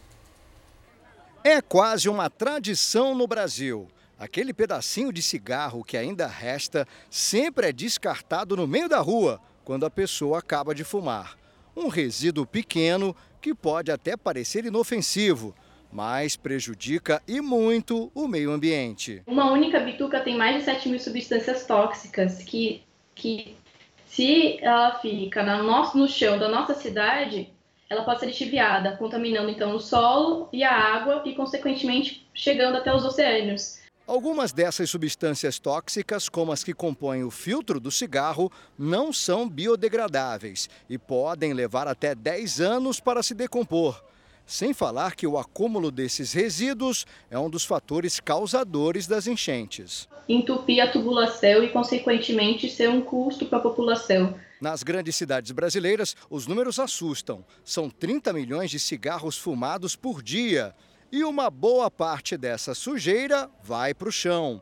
É 1.43 1.61
quase 1.61 2.09
uma 2.09 2.29
tradição 2.29 3.15
no 3.15 3.27
Brasil. 3.27 3.87
Aquele 4.19 4.53
pedacinho 4.53 5.13
de 5.13 5.21
cigarro 5.21 5.83
que 5.83 5.95
ainda 5.95 6.25
resta 6.25 6.87
sempre 7.09 7.67
é 7.67 7.71
descartado 7.71 8.57
no 8.57 8.67
meio 8.67 8.89
da 8.89 8.99
rua 8.99 9.39
quando 9.63 9.85
a 9.85 9.89
pessoa 9.89 10.39
acaba 10.39 10.73
de 10.73 10.83
fumar 10.83 11.37
um 11.75 11.87
resíduo 11.87 12.45
pequeno 12.45 13.15
que 13.41 13.53
pode 13.53 13.91
até 13.91 14.15
parecer 14.17 14.65
inofensivo, 14.65 15.53
mas 15.91 16.35
prejudica 16.35 17.21
e 17.27 17.39
muito 17.41 18.11
o 18.13 18.27
meio 18.27 18.51
ambiente. 18.51 19.21
Uma 19.27 19.51
única 19.51 19.79
bituca 19.79 20.19
tem 20.19 20.37
mais 20.37 20.57
de 20.57 20.63
7 20.63 20.89
mil 20.89 20.99
substâncias 20.99 21.65
tóxicas 21.65 22.43
que, 22.43 22.81
que 23.13 23.55
se 24.07 24.57
ela 24.61 24.99
fica 24.99 25.43
no, 25.43 25.63
nosso, 25.63 25.97
no 25.97 26.07
chão 26.07 26.39
da 26.39 26.49
nossa 26.49 26.73
cidade, 26.73 27.49
ela 27.89 28.03
pode 28.03 28.19
ser 28.19 28.27
lixiviada, 28.27 28.97
contaminando 28.97 29.49
então 29.49 29.75
o 29.75 29.79
solo 29.79 30.49
e 30.51 30.63
a 30.63 30.71
água 30.71 31.21
e, 31.25 31.35
consequentemente, 31.35 32.25
chegando 32.33 32.77
até 32.77 32.93
os 32.93 33.05
oceânios. 33.05 33.79
Algumas 34.07 34.53
dessas 34.53 34.87
substâncias 34.91 35.57
tóxicas, 35.57 36.29
como 36.29 36.51
as 36.51 36.63
que 36.63 36.75
compõem 36.75 37.23
o 37.23 37.31
filtro 37.31 37.79
do 37.79 37.89
cigarro, 37.89 38.51
não 38.77 39.11
são 39.11 39.49
biodegradáveis 39.49 40.69
e 40.87 40.95
podem 40.95 41.53
levar 41.53 41.87
até 41.87 42.13
10 42.13 42.61
anos 42.61 42.99
para 42.99 43.23
se 43.23 43.33
decompor. 43.33 44.03
Sem 44.45 44.75
falar 44.75 45.15
que 45.15 45.25
o 45.25 45.39
acúmulo 45.39 45.89
desses 45.89 46.33
resíduos 46.33 47.03
é 47.31 47.39
um 47.39 47.49
dos 47.49 47.65
fatores 47.65 48.19
causadores 48.19 49.07
das 49.07 49.25
enchentes. 49.25 50.07
Entupir 50.29 50.83
a 50.83 50.91
tubulação 50.91 51.63
e, 51.63 51.69
consequentemente, 51.69 52.69
ser 52.69 52.89
um 52.89 53.01
custo 53.01 53.47
para 53.47 53.57
a 53.57 53.61
população. 53.61 54.35
Nas 54.61 54.83
grandes 54.83 55.15
cidades 55.15 55.51
brasileiras, 55.51 56.15
os 56.29 56.45
números 56.45 56.77
assustam. 56.77 57.43
São 57.63 57.89
30 57.89 58.31
milhões 58.33 58.69
de 58.69 58.79
cigarros 58.79 59.35
fumados 59.35 59.95
por 59.95 60.21
dia. 60.21 60.75
E 61.15 61.23
uma 61.23 61.49
boa 61.49 61.89
parte 61.89 62.35
dessa 62.35 62.75
sujeira 62.75 63.49
vai 63.63 63.93
para 63.93 64.09
o 64.09 64.11
chão. 64.11 64.61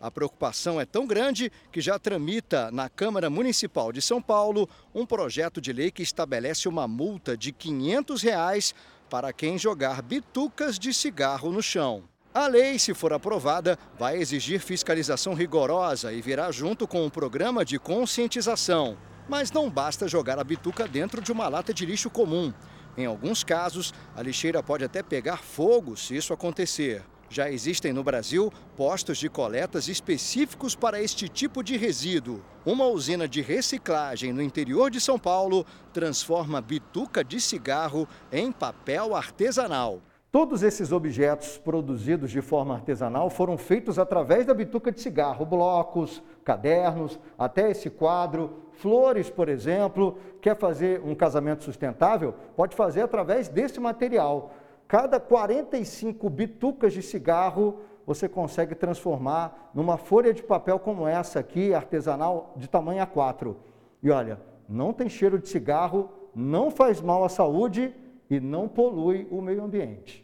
A 0.00 0.10
preocupação 0.10 0.80
é 0.80 0.84
tão 0.84 1.06
grande 1.06 1.52
que 1.70 1.80
já 1.80 2.00
tramita 2.00 2.68
na 2.72 2.88
Câmara 2.88 3.30
Municipal 3.30 3.92
de 3.92 4.02
São 4.02 4.20
Paulo 4.20 4.68
um 4.92 5.06
projeto 5.06 5.60
de 5.60 5.72
lei 5.72 5.92
que 5.92 6.02
estabelece 6.02 6.68
uma 6.68 6.88
multa 6.88 7.36
de 7.36 7.52
500 7.52 8.22
reais 8.22 8.74
para 9.08 9.32
quem 9.32 9.56
jogar 9.56 10.02
bitucas 10.02 10.80
de 10.80 10.92
cigarro 10.92 11.52
no 11.52 11.62
chão. 11.62 12.02
A 12.34 12.48
lei, 12.48 12.76
se 12.76 12.92
for 12.92 13.12
aprovada, 13.12 13.78
vai 13.96 14.16
exigir 14.16 14.58
fiscalização 14.58 15.32
rigorosa 15.32 16.12
e 16.12 16.20
virá 16.20 16.50
junto 16.50 16.88
com 16.88 17.06
um 17.06 17.08
programa 17.08 17.64
de 17.64 17.78
conscientização. 17.78 18.98
Mas 19.28 19.52
não 19.52 19.70
basta 19.70 20.08
jogar 20.08 20.40
a 20.40 20.44
bituca 20.44 20.88
dentro 20.88 21.22
de 21.22 21.30
uma 21.30 21.46
lata 21.46 21.72
de 21.72 21.86
lixo 21.86 22.10
comum. 22.10 22.52
Em 22.96 23.06
alguns 23.06 23.42
casos, 23.42 23.92
a 24.14 24.22
lixeira 24.22 24.62
pode 24.62 24.84
até 24.84 25.02
pegar 25.02 25.38
fogo 25.38 25.96
se 25.96 26.16
isso 26.16 26.32
acontecer. 26.32 27.02
Já 27.28 27.50
existem 27.50 27.92
no 27.92 28.04
Brasil 28.04 28.52
postos 28.76 29.18
de 29.18 29.28
coletas 29.28 29.88
específicos 29.88 30.76
para 30.76 31.02
este 31.02 31.28
tipo 31.28 31.64
de 31.64 31.76
resíduo. 31.76 32.44
Uma 32.64 32.86
usina 32.86 33.26
de 33.26 33.40
reciclagem 33.40 34.32
no 34.32 34.40
interior 34.40 34.90
de 34.90 35.00
São 35.00 35.18
Paulo 35.18 35.66
transforma 35.92 36.60
bituca 36.60 37.24
de 37.24 37.40
cigarro 37.40 38.06
em 38.30 38.52
papel 38.52 39.16
artesanal. 39.16 40.00
Todos 40.34 40.64
esses 40.64 40.90
objetos 40.90 41.58
produzidos 41.58 42.28
de 42.28 42.42
forma 42.42 42.74
artesanal 42.74 43.30
foram 43.30 43.56
feitos 43.56 44.00
através 44.00 44.44
da 44.44 44.52
bituca 44.52 44.90
de 44.90 45.00
cigarro, 45.00 45.46
blocos, 45.46 46.20
cadernos, 46.44 47.20
até 47.38 47.70
esse 47.70 47.88
quadro, 47.88 48.64
flores, 48.72 49.30
por 49.30 49.48
exemplo. 49.48 50.18
Quer 50.40 50.56
fazer 50.56 51.00
um 51.04 51.14
casamento 51.14 51.62
sustentável? 51.62 52.34
Pode 52.56 52.74
fazer 52.74 53.02
através 53.02 53.46
desse 53.46 53.78
material. 53.78 54.50
Cada 54.88 55.20
45 55.20 56.28
bitucas 56.28 56.92
de 56.92 57.00
cigarro 57.00 57.78
você 58.04 58.28
consegue 58.28 58.74
transformar 58.74 59.70
numa 59.72 59.96
folha 59.96 60.34
de 60.34 60.42
papel 60.42 60.80
como 60.80 61.06
essa 61.06 61.38
aqui, 61.38 61.72
artesanal, 61.72 62.54
de 62.56 62.68
tamanho 62.68 63.06
A4. 63.06 63.54
E 64.02 64.10
olha, 64.10 64.40
não 64.68 64.92
tem 64.92 65.08
cheiro 65.08 65.38
de 65.38 65.48
cigarro, 65.48 66.10
não 66.34 66.72
faz 66.72 67.00
mal 67.00 67.22
à 67.22 67.28
saúde 67.28 67.94
e 68.28 68.40
não 68.40 68.66
polui 68.66 69.28
o 69.30 69.40
meio 69.40 69.62
ambiente. 69.62 70.23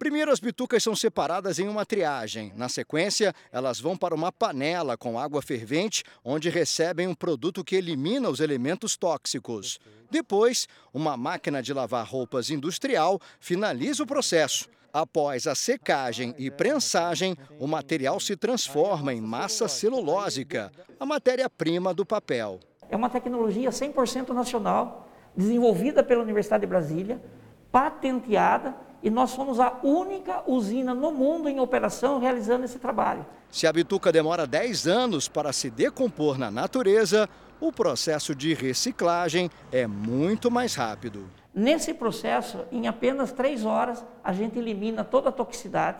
Primeiro, 0.00 0.32
as 0.32 0.40
bitucas 0.40 0.82
são 0.82 0.96
separadas 0.96 1.58
em 1.58 1.68
uma 1.68 1.84
triagem. 1.84 2.54
Na 2.56 2.70
sequência, 2.70 3.34
elas 3.52 3.78
vão 3.78 3.98
para 3.98 4.14
uma 4.14 4.32
panela 4.32 4.96
com 4.96 5.18
água 5.18 5.42
fervente, 5.42 6.02
onde 6.24 6.48
recebem 6.48 7.06
um 7.06 7.14
produto 7.14 7.62
que 7.62 7.76
elimina 7.76 8.30
os 8.30 8.40
elementos 8.40 8.96
tóxicos. 8.96 9.78
Depois, 10.10 10.66
uma 10.94 11.18
máquina 11.18 11.62
de 11.62 11.74
lavar 11.74 12.06
roupas 12.06 12.48
industrial 12.48 13.20
finaliza 13.38 14.02
o 14.02 14.06
processo. 14.06 14.70
Após 14.90 15.46
a 15.46 15.54
secagem 15.54 16.34
e 16.38 16.50
prensagem, 16.50 17.36
o 17.58 17.66
material 17.66 18.18
se 18.18 18.34
transforma 18.38 19.12
em 19.12 19.20
massa 19.20 19.68
celulósica, 19.68 20.72
a 20.98 21.04
matéria-prima 21.04 21.92
do 21.92 22.06
papel. 22.06 22.58
É 22.88 22.96
uma 22.96 23.10
tecnologia 23.10 23.68
100% 23.68 24.30
nacional, 24.30 25.10
desenvolvida 25.36 26.02
pela 26.02 26.22
Universidade 26.22 26.62
de 26.62 26.66
Brasília, 26.68 27.22
patenteada 27.70 28.88
e 29.02 29.10
nós 29.10 29.30
somos 29.30 29.58
a 29.58 29.78
única 29.82 30.42
usina 30.46 30.94
no 30.94 31.10
mundo 31.10 31.48
em 31.48 31.60
operação 31.60 32.18
realizando 32.18 32.64
esse 32.64 32.78
trabalho. 32.78 33.24
Se 33.50 33.66
a 33.66 33.72
bituca 33.72 34.12
demora 34.12 34.46
10 34.46 34.86
anos 34.86 35.28
para 35.28 35.52
se 35.52 35.70
decompor 35.70 36.38
na 36.38 36.50
natureza, 36.50 37.28
o 37.60 37.72
processo 37.72 38.34
de 38.34 38.54
reciclagem 38.54 39.50
é 39.72 39.86
muito 39.86 40.50
mais 40.50 40.74
rápido. 40.74 41.28
Nesse 41.52 41.92
processo, 41.92 42.64
em 42.70 42.86
apenas 42.86 43.32
3 43.32 43.64
horas, 43.64 44.04
a 44.22 44.32
gente 44.32 44.58
elimina 44.58 45.02
toda 45.02 45.30
a 45.30 45.32
toxicidade, 45.32 45.98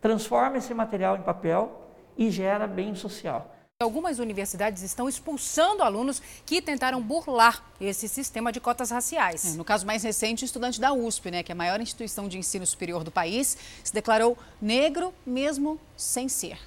transforma 0.00 0.56
esse 0.56 0.72
material 0.72 1.16
em 1.16 1.22
papel 1.22 1.86
e 2.16 2.30
gera 2.30 2.66
bem 2.66 2.94
social. 2.94 3.54
Algumas 3.82 4.18
universidades 4.18 4.82
estão 4.82 5.08
expulsando 5.08 5.82
alunos 5.82 6.20
que 6.44 6.60
tentaram 6.60 7.00
burlar 7.00 7.64
esse 7.80 8.10
sistema 8.10 8.52
de 8.52 8.60
cotas 8.60 8.90
raciais. 8.90 9.54
É, 9.54 9.56
no 9.56 9.64
caso 9.64 9.86
mais 9.86 10.02
recente, 10.02 10.44
o 10.44 10.46
estudante 10.46 10.78
da 10.78 10.92
USP, 10.92 11.30
né, 11.30 11.42
que 11.42 11.50
é 11.50 11.54
a 11.54 11.56
maior 11.56 11.80
instituição 11.80 12.28
de 12.28 12.36
ensino 12.36 12.66
superior 12.66 13.02
do 13.02 13.10
país, 13.10 13.56
se 13.82 13.90
declarou 13.90 14.36
negro 14.60 15.14
mesmo 15.24 15.80
sem 15.96 16.28
ser. 16.28 16.58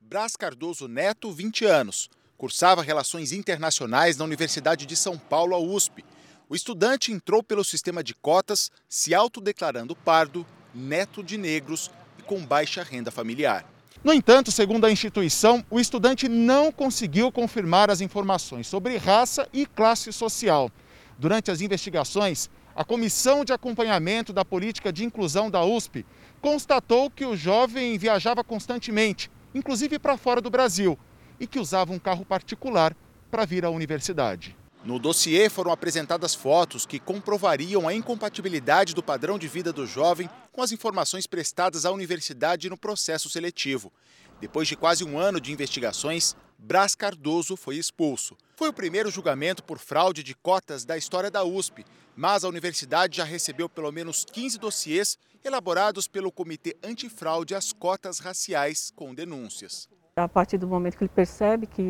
Brás 0.00 0.34
Cardoso 0.34 0.88
Neto, 0.88 1.30
20 1.30 1.66
anos. 1.66 2.08
Cursava 2.38 2.80
Relações 2.82 3.30
Internacionais 3.30 4.16
na 4.16 4.24
Universidade 4.24 4.86
de 4.86 4.96
São 4.96 5.18
Paulo, 5.18 5.54
a 5.54 5.58
USP. 5.58 6.06
O 6.48 6.56
estudante 6.56 7.12
entrou 7.12 7.42
pelo 7.42 7.62
sistema 7.64 8.02
de 8.02 8.14
cotas, 8.14 8.70
se 8.88 9.14
autodeclarando 9.14 9.94
pardo, 9.94 10.46
neto 10.74 11.22
de 11.22 11.36
negros 11.36 11.90
e 12.18 12.22
com 12.22 12.42
baixa 12.46 12.82
renda 12.82 13.10
familiar. 13.10 13.77
No 14.04 14.12
entanto, 14.12 14.52
segundo 14.52 14.84
a 14.84 14.92
instituição, 14.92 15.64
o 15.68 15.80
estudante 15.80 16.28
não 16.28 16.70
conseguiu 16.70 17.32
confirmar 17.32 17.90
as 17.90 18.00
informações 18.00 18.68
sobre 18.68 18.96
raça 18.96 19.48
e 19.52 19.66
classe 19.66 20.12
social. 20.12 20.70
Durante 21.18 21.50
as 21.50 21.60
investigações, 21.60 22.48
a 22.76 22.84
Comissão 22.84 23.44
de 23.44 23.52
Acompanhamento 23.52 24.32
da 24.32 24.44
Política 24.44 24.92
de 24.92 25.04
Inclusão 25.04 25.50
da 25.50 25.64
USP 25.64 26.06
constatou 26.40 27.10
que 27.10 27.26
o 27.26 27.36
jovem 27.36 27.98
viajava 27.98 28.44
constantemente, 28.44 29.28
inclusive 29.52 29.98
para 29.98 30.16
fora 30.16 30.40
do 30.40 30.48
Brasil, 30.48 30.96
e 31.40 31.46
que 31.46 31.58
usava 31.58 31.92
um 31.92 31.98
carro 31.98 32.24
particular 32.24 32.96
para 33.32 33.44
vir 33.44 33.64
à 33.64 33.70
universidade. 33.70 34.56
No 34.84 34.98
dossiê 34.98 35.50
foram 35.50 35.72
apresentadas 35.72 36.34
fotos 36.34 36.86
que 36.86 37.00
comprovariam 37.00 37.88
a 37.88 37.94
incompatibilidade 37.94 38.94
do 38.94 39.02
padrão 39.02 39.38
de 39.38 39.48
vida 39.48 39.72
do 39.72 39.86
jovem 39.86 40.30
com 40.52 40.62
as 40.62 40.70
informações 40.70 41.26
prestadas 41.26 41.84
à 41.84 41.90
universidade 41.90 42.70
no 42.70 42.76
processo 42.76 43.28
seletivo. 43.28 43.92
Depois 44.40 44.68
de 44.68 44.76
quase 44.76 45.04
um 45.04 45.18
ano 45.18 45.40
de 45.40 45.52
investigações, 45.52 46.36
Brás 46.56 46.94
Cardoso 46.94 47.56
foi 47.56 47.76
expulso. 47.76 48.36
Foi 48.56 48.68
o 48.68 48.72
primeiro 48.72 49.10
julgamento 49.10 49.64
por 49.64 49.78
fraude 49.78 50.22
de 50.22 50.34
cotas 50.34 50.84
da 50.84 50.96
história 50.96 51.30
da 51.30 51.42
USP, 51.44 51.84
mas 52.16 52.44
a 52.44 52.48
universidade 52.48 53.16
já 53.16 53.24
recebeu 53.24 53.68
pelo 53.68 53.90
menos 53.90 54.24
15 54.24 54.58
dossiês 54.58 55.18
elaborados 55.44 56.06
pelo 56.06 56.32
Comitê 56.32 56.76
Antifraude 56.82 57.54
às 57.54 57.72
Cotas 57.72 58.20
Raciais 58.20 58.92
com 58.94 59.14
denúncias. 59.14 59.88
A 60.16 60.28
partir 60.28 60.58
do 60.58 60.66
momento 60.66 60.98
que 60.98 61.04
ele 61.04 61.12
percebe 61.14 61.66
que, 61.66 61.82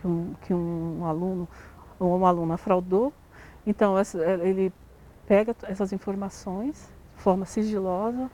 que, 0.00 0.06
um, 0.06 0.34
que 0.44 0.52
um 0.52 1.04
aluno 1.04 1.48
uma 1.98 2.28
aluna 2.28 2.56
fraudou, 2.56 3.12
então 3.66 3.94
ele 4.42 4.72
pega 5.26 5.54
essas 5.64 5.92
informações 5.92 6.92
de 7.16 7.22
forma 7.22 7.46
sigilosa, 7.46 8.30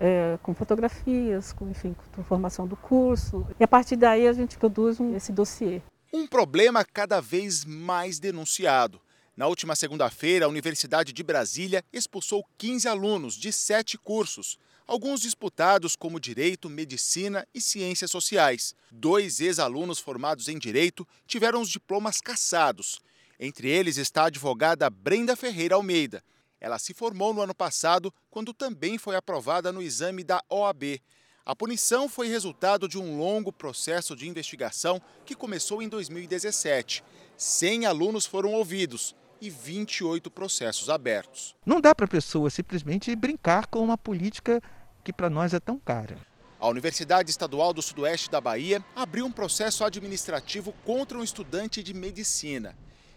é, 0.00 0.38
com 0.42 0.54
fotografias, 0.54 1.52
com, 1.52 1.68
enfim, 1.68 1.94
com 2.14 2.20
informação 2.20 2.66
do 2.66 2.76
curso, 2.76 3.46
e 3.58 3.64
a 3.64 3.68
partir 3.68 3.96
daí 3.96 4.26
a 4.26 4.32
gente 4.32 4.58
produz 4.58 5.00
um, 5.00 5.14
esse 5.14 5.32
dossiê. 5.32 5.82
Um 6.12 6.26
problema 6.26 6.84
cada 6.84 7.20
vez 7.20 7.64
mais 7.64 8.18
denunciado. 8.18 9.00
Na 9.36 9.46
última 9.46 9.76
segunda-feira, 9.76 10.46
a 10.46 10.48
Universidade 10.48 11.12
de 11.12 11.22
Brasília 11.22 11.84
expulsou 11.92 12.44
15 12.56 12.88
alunos 12.88 13.34
de 13.34 13.52
sete 13.52 13.96
cursos, 13.96 14.58
alguns 14.88 15.20
disputados 15.20 15.94
como 15.94 16.18
Direito, 16.18 16.70
Medicina 16.70 17.46
e 17.54 17.60
Ciências 17.60 18.10
Sociais. 18.10 18.74
Dois 18.90 19.38
ex-alunos 19.38 19.98
formados 19.98 20.48
em 20.48 20.58
Direito 20.58 21.06
tiveram 21.26 21.60
os 21.60 21.68
diplomas 21.68 22.22
cassados. 22.22 23.00
Entre 23.38 23.68
eles 23.68 23.98
está 23.98 24.22
a 24.22 24.26
advogada 24.26 24.88
Brenda 24.88 25.36
Ferreira 25.36 25.74
Almeida. 25.74 26.24
Ela 26.58 26.78
se 26.78 26.94
formou 26.94 27.34
no 27.34 27.42
ano 27.42 27.54
passado, 27.54 28.12
quando 28.30 28.54
também 28.54 28.98
foi 28.98 29.14
aprovada 29.14 29.70
no 29.70 29.82
exame 29.82 30.24
da 30.24 30.42
OAB. 30.48 31.00
A 31.44 31.54
punição 31.54 32.08
foi 32.08 32.26
resultado 32.26 32.88
de 32.88 32.98
um 32.98 33.18
longo 33.18 33.52
processo 33.52 34.16
de 34.16 34.26
investigação 34.26 35.00
que 35.24 35.36
começou 35.36 35.82
em 35.82 35.88
2017. 35.88 37.04
100 37.36 37.86
alunos 37.86 38.26
foram 38.26 38.52
ouvidos 38.54 39.14
e 39.40 39.48
28 39.48 40.30
processos 40.30 40.90
abertos. 40.90 41.54
Não 41.64 41.80
dá 41.80 41.94
para 41.94 42.06
a 42.06 42.08
pessoa 42.08 42.50
simplesmente 42.50 43.14
brincar 43.14 43.66
com 43.66 43.82
uma 43.84 43.96
política 43.96 44.60
que 45.08 45.12
para 45.14 45.30
nós 45.30 45.54
é 45.54 45.58
tão 45.58 45.78
cara. 45.78 46.18
A 46.60 46.68
Universidade 46.68 47.30
Estadual 47.30 47.72
do 47.72 47.80
Sudoeste 47.80 48.30
da 48.30 48.42
Bahia 48.42 48.84
abriu 48.94 49.24
um 49.24 49.32
processo 49.32 49.82
administrativo 49.82 50.74
contra 50.84 51.16
um 51.16 51.22
estudante 51.22 51.82
de 51.82 51.94
medicina. 51.94 52.76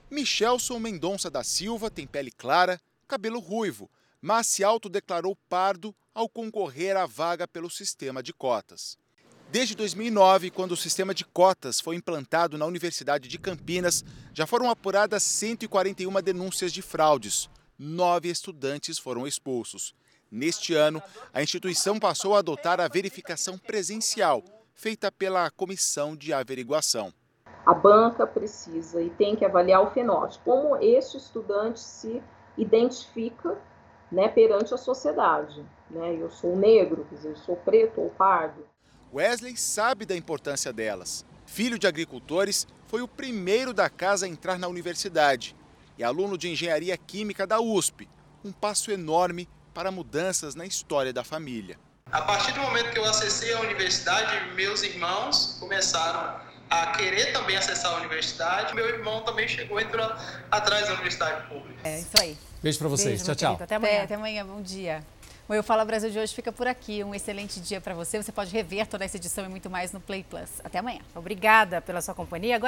Michelson 0.09 0.79
Mendonça 0.79 1.29
da 1.29 1.43
Silva 1.43 1.91
tem 1.91 2.07
pele 2.07 2.31
clara, 2.31 2.79
cabelo 3.09 3.39
ruivo, 3.39 3.91
mas 4.21 4.47
se 4.47 4.63
autodeclarou 4.63 5.35
pardo 5.49 5.93
ao 6.15 6.29
concorrer 6.29 6.95
à 6.95 7.05
vaga 7.05 7.45
pelo 7.45 7.69
sistema 7.69 8.23
de 8.23 8.31
cotas. 8.31 8.97
Desde 9.51 9.75
2009, 9.75 10.49
quando 10.49 10.71
o 10.71 10.77
sistema 10.77 11.13
de 11.13 11.25
cotas 11.25 11.81
foi 11.81 11.97
implantado 11.97 12.57
na 12.57 12.65
Universidade 12.65 13.27
de 13.27 13.37
Campinas, 13.37 14.05
já 14.33 14.47
foram 14.47 14.69
apuradas 14.69 15.23
141 15.23 16.21
denúncias 16.21 16.71
de 16.71 16.81
fraudes. 16.81 17.49
Nove 17.77 18.29
estudantes 18.29 18.97
foram 18.97 19.27
expulsos. 19.27 19.93
Neste 20.31 20.73
ano, 20.73 21.03
a 21.33 21.43
instituição 21.43 21.99
passou 21.99 22.33
a 22.33 22.39
adotar 22.39 22.79
a 22.79 22.87
verificação 22.87 23.57
presencial, 23.57 24.41
feita 24.73 25.11
pela 25.11 25.51
Comissão 25.51 26.15
de 26.15 26.31
Averiguação. 26.31 27.13
A 27.65 27.73
banca 27.73 28.25
precisa 28.25 29.01
e 29.01 29.09
tem 29.09 29.35
que 29.35 29.43
avaliar 29.43 29.83
o 29.83 29.91
fenótipo, 29.91 30.45
como 30.45 30.77
este 30.77 31.17
estudante 31.17 31.81
se 31.81 32.23
identifica 32.57 33.59
né, 34.09 34.29
perante 34.29 34.73
a 34.73 34.77
sociedade. 34.77 35.65
Né? 35.89 36.15
Eu 36.15 36.31
sou 36.31 36.55
negro, 36.55 37.05
quer 37.09 37.15
dizer, 37.15 37.29
eu 37.31 37.35
sou 37.35 37.57
preto 37.57 37.99
ou 37.99 38.09
pardo. 38.11 38.65
Wesley 39.13 39.57
sabe 39.57 40.05
da 40.05 40.15
importância 40.15 40.71
delas. 40.71 41.25
Filho 41.45 41.77
de 41.77 41.87
agricultores, 41.87 42.65
foi 42.85 43.01
o 43.01 43.07
primeiro 43.07 43.73
da 43.73 43.89
casa 43.89 44.25
a 44.25 44.29
entrar 44.29 44.57
na 44.57 44.69
universidade 44.69 45.57
e 45.97 46.03
aluno 46.05 46.37
de 46.37 46.49
engenharia 46.49 46.97
química 46.97 47.45
da 47.45 47.59
USP. 47.59 48.07
Um 48.45 48.53
passo 48.53 48.91
enorme 48.91 49.49
para 49.73 49.91
mudanças 49.91 50.55
na 50.55 50.65
história 50.65 51.13
da 51.13 51.23
família. 51.23 51.77
A 52.11 52.21
partir 52.21 52.51
do 52.53 52.59
momento 52.59 52.91
que 52.91 52.99
eu 52.99 53.05
acessei 53.05 53.53
a 53.53 53.61
universidade, 53.61 54.53
meus 54.53 54.83
irmãos 54.83 55.57
começaram 55.59 56.41
a 56.69 56.87
querer 56.87 57.33
também 57.33 57.57
acessar 57.57 57.93
a 57.93 57.97
universidade. 57.97 58.73
Meu 58.73 58.87
irmão 58.87 59.21
também 59.21 59.47
chegou 59.47 59.79
e 59.79 59.83
entrou 59.83 60.09
atrás 60.49 60.87
da 60.87 60.93
universidade 60.93 61.47
pública. 61.47 61.79
É 61.83 61.99
isso 61.99 62.19
aí. 62.19 62.37
Beijo 62.61 62.79
para 62.79 62.87
vocês. 62.87 63.21
Beijo, 63.21 63.25
tchau, 63.25 63.55
tchau. 63.55 63.63
Até 63.63 63.75
amanhã. 63.75 64.03
até 64.03 64.15
amanhã. 64.15 64.45
Bom 64.45 64.61
dia. 64.61 65.03
O 65.49 65.53
Eu 65.53 65.63
Fala 65.63 65.83
Brasil 65.83 66.09
de 66.09 66.17
hoje 66.17 66.33
fica 66.33 66.51
por 66.51 66.67
aqui. 66.67 67.03
Um 67.03 67.13
excelente 67.13 67.59
dia 67.59 67.81
para 67.81 67.93
você. 67.93 68.21
Você 68.21 68.31
pode 68.31 68.51
rever 68.51 68.87
toda 68.87 69.03
essa 69.03 69.17
edição 69.17 69.45
e 69.45 69.49
muito 69.49 69.69
mais 69.69 69.91
no 69.91 69.99
Play 69.99 70.23
Plus. 70.29 70.49
Até 70.63 70.79
amanhã. 70.79 71.01
Obrigada 71.13 71.81
pela 71.81 72.01
sua 72.01 72.13
companhia. 72.13 72.55
Agora 72.55 72.59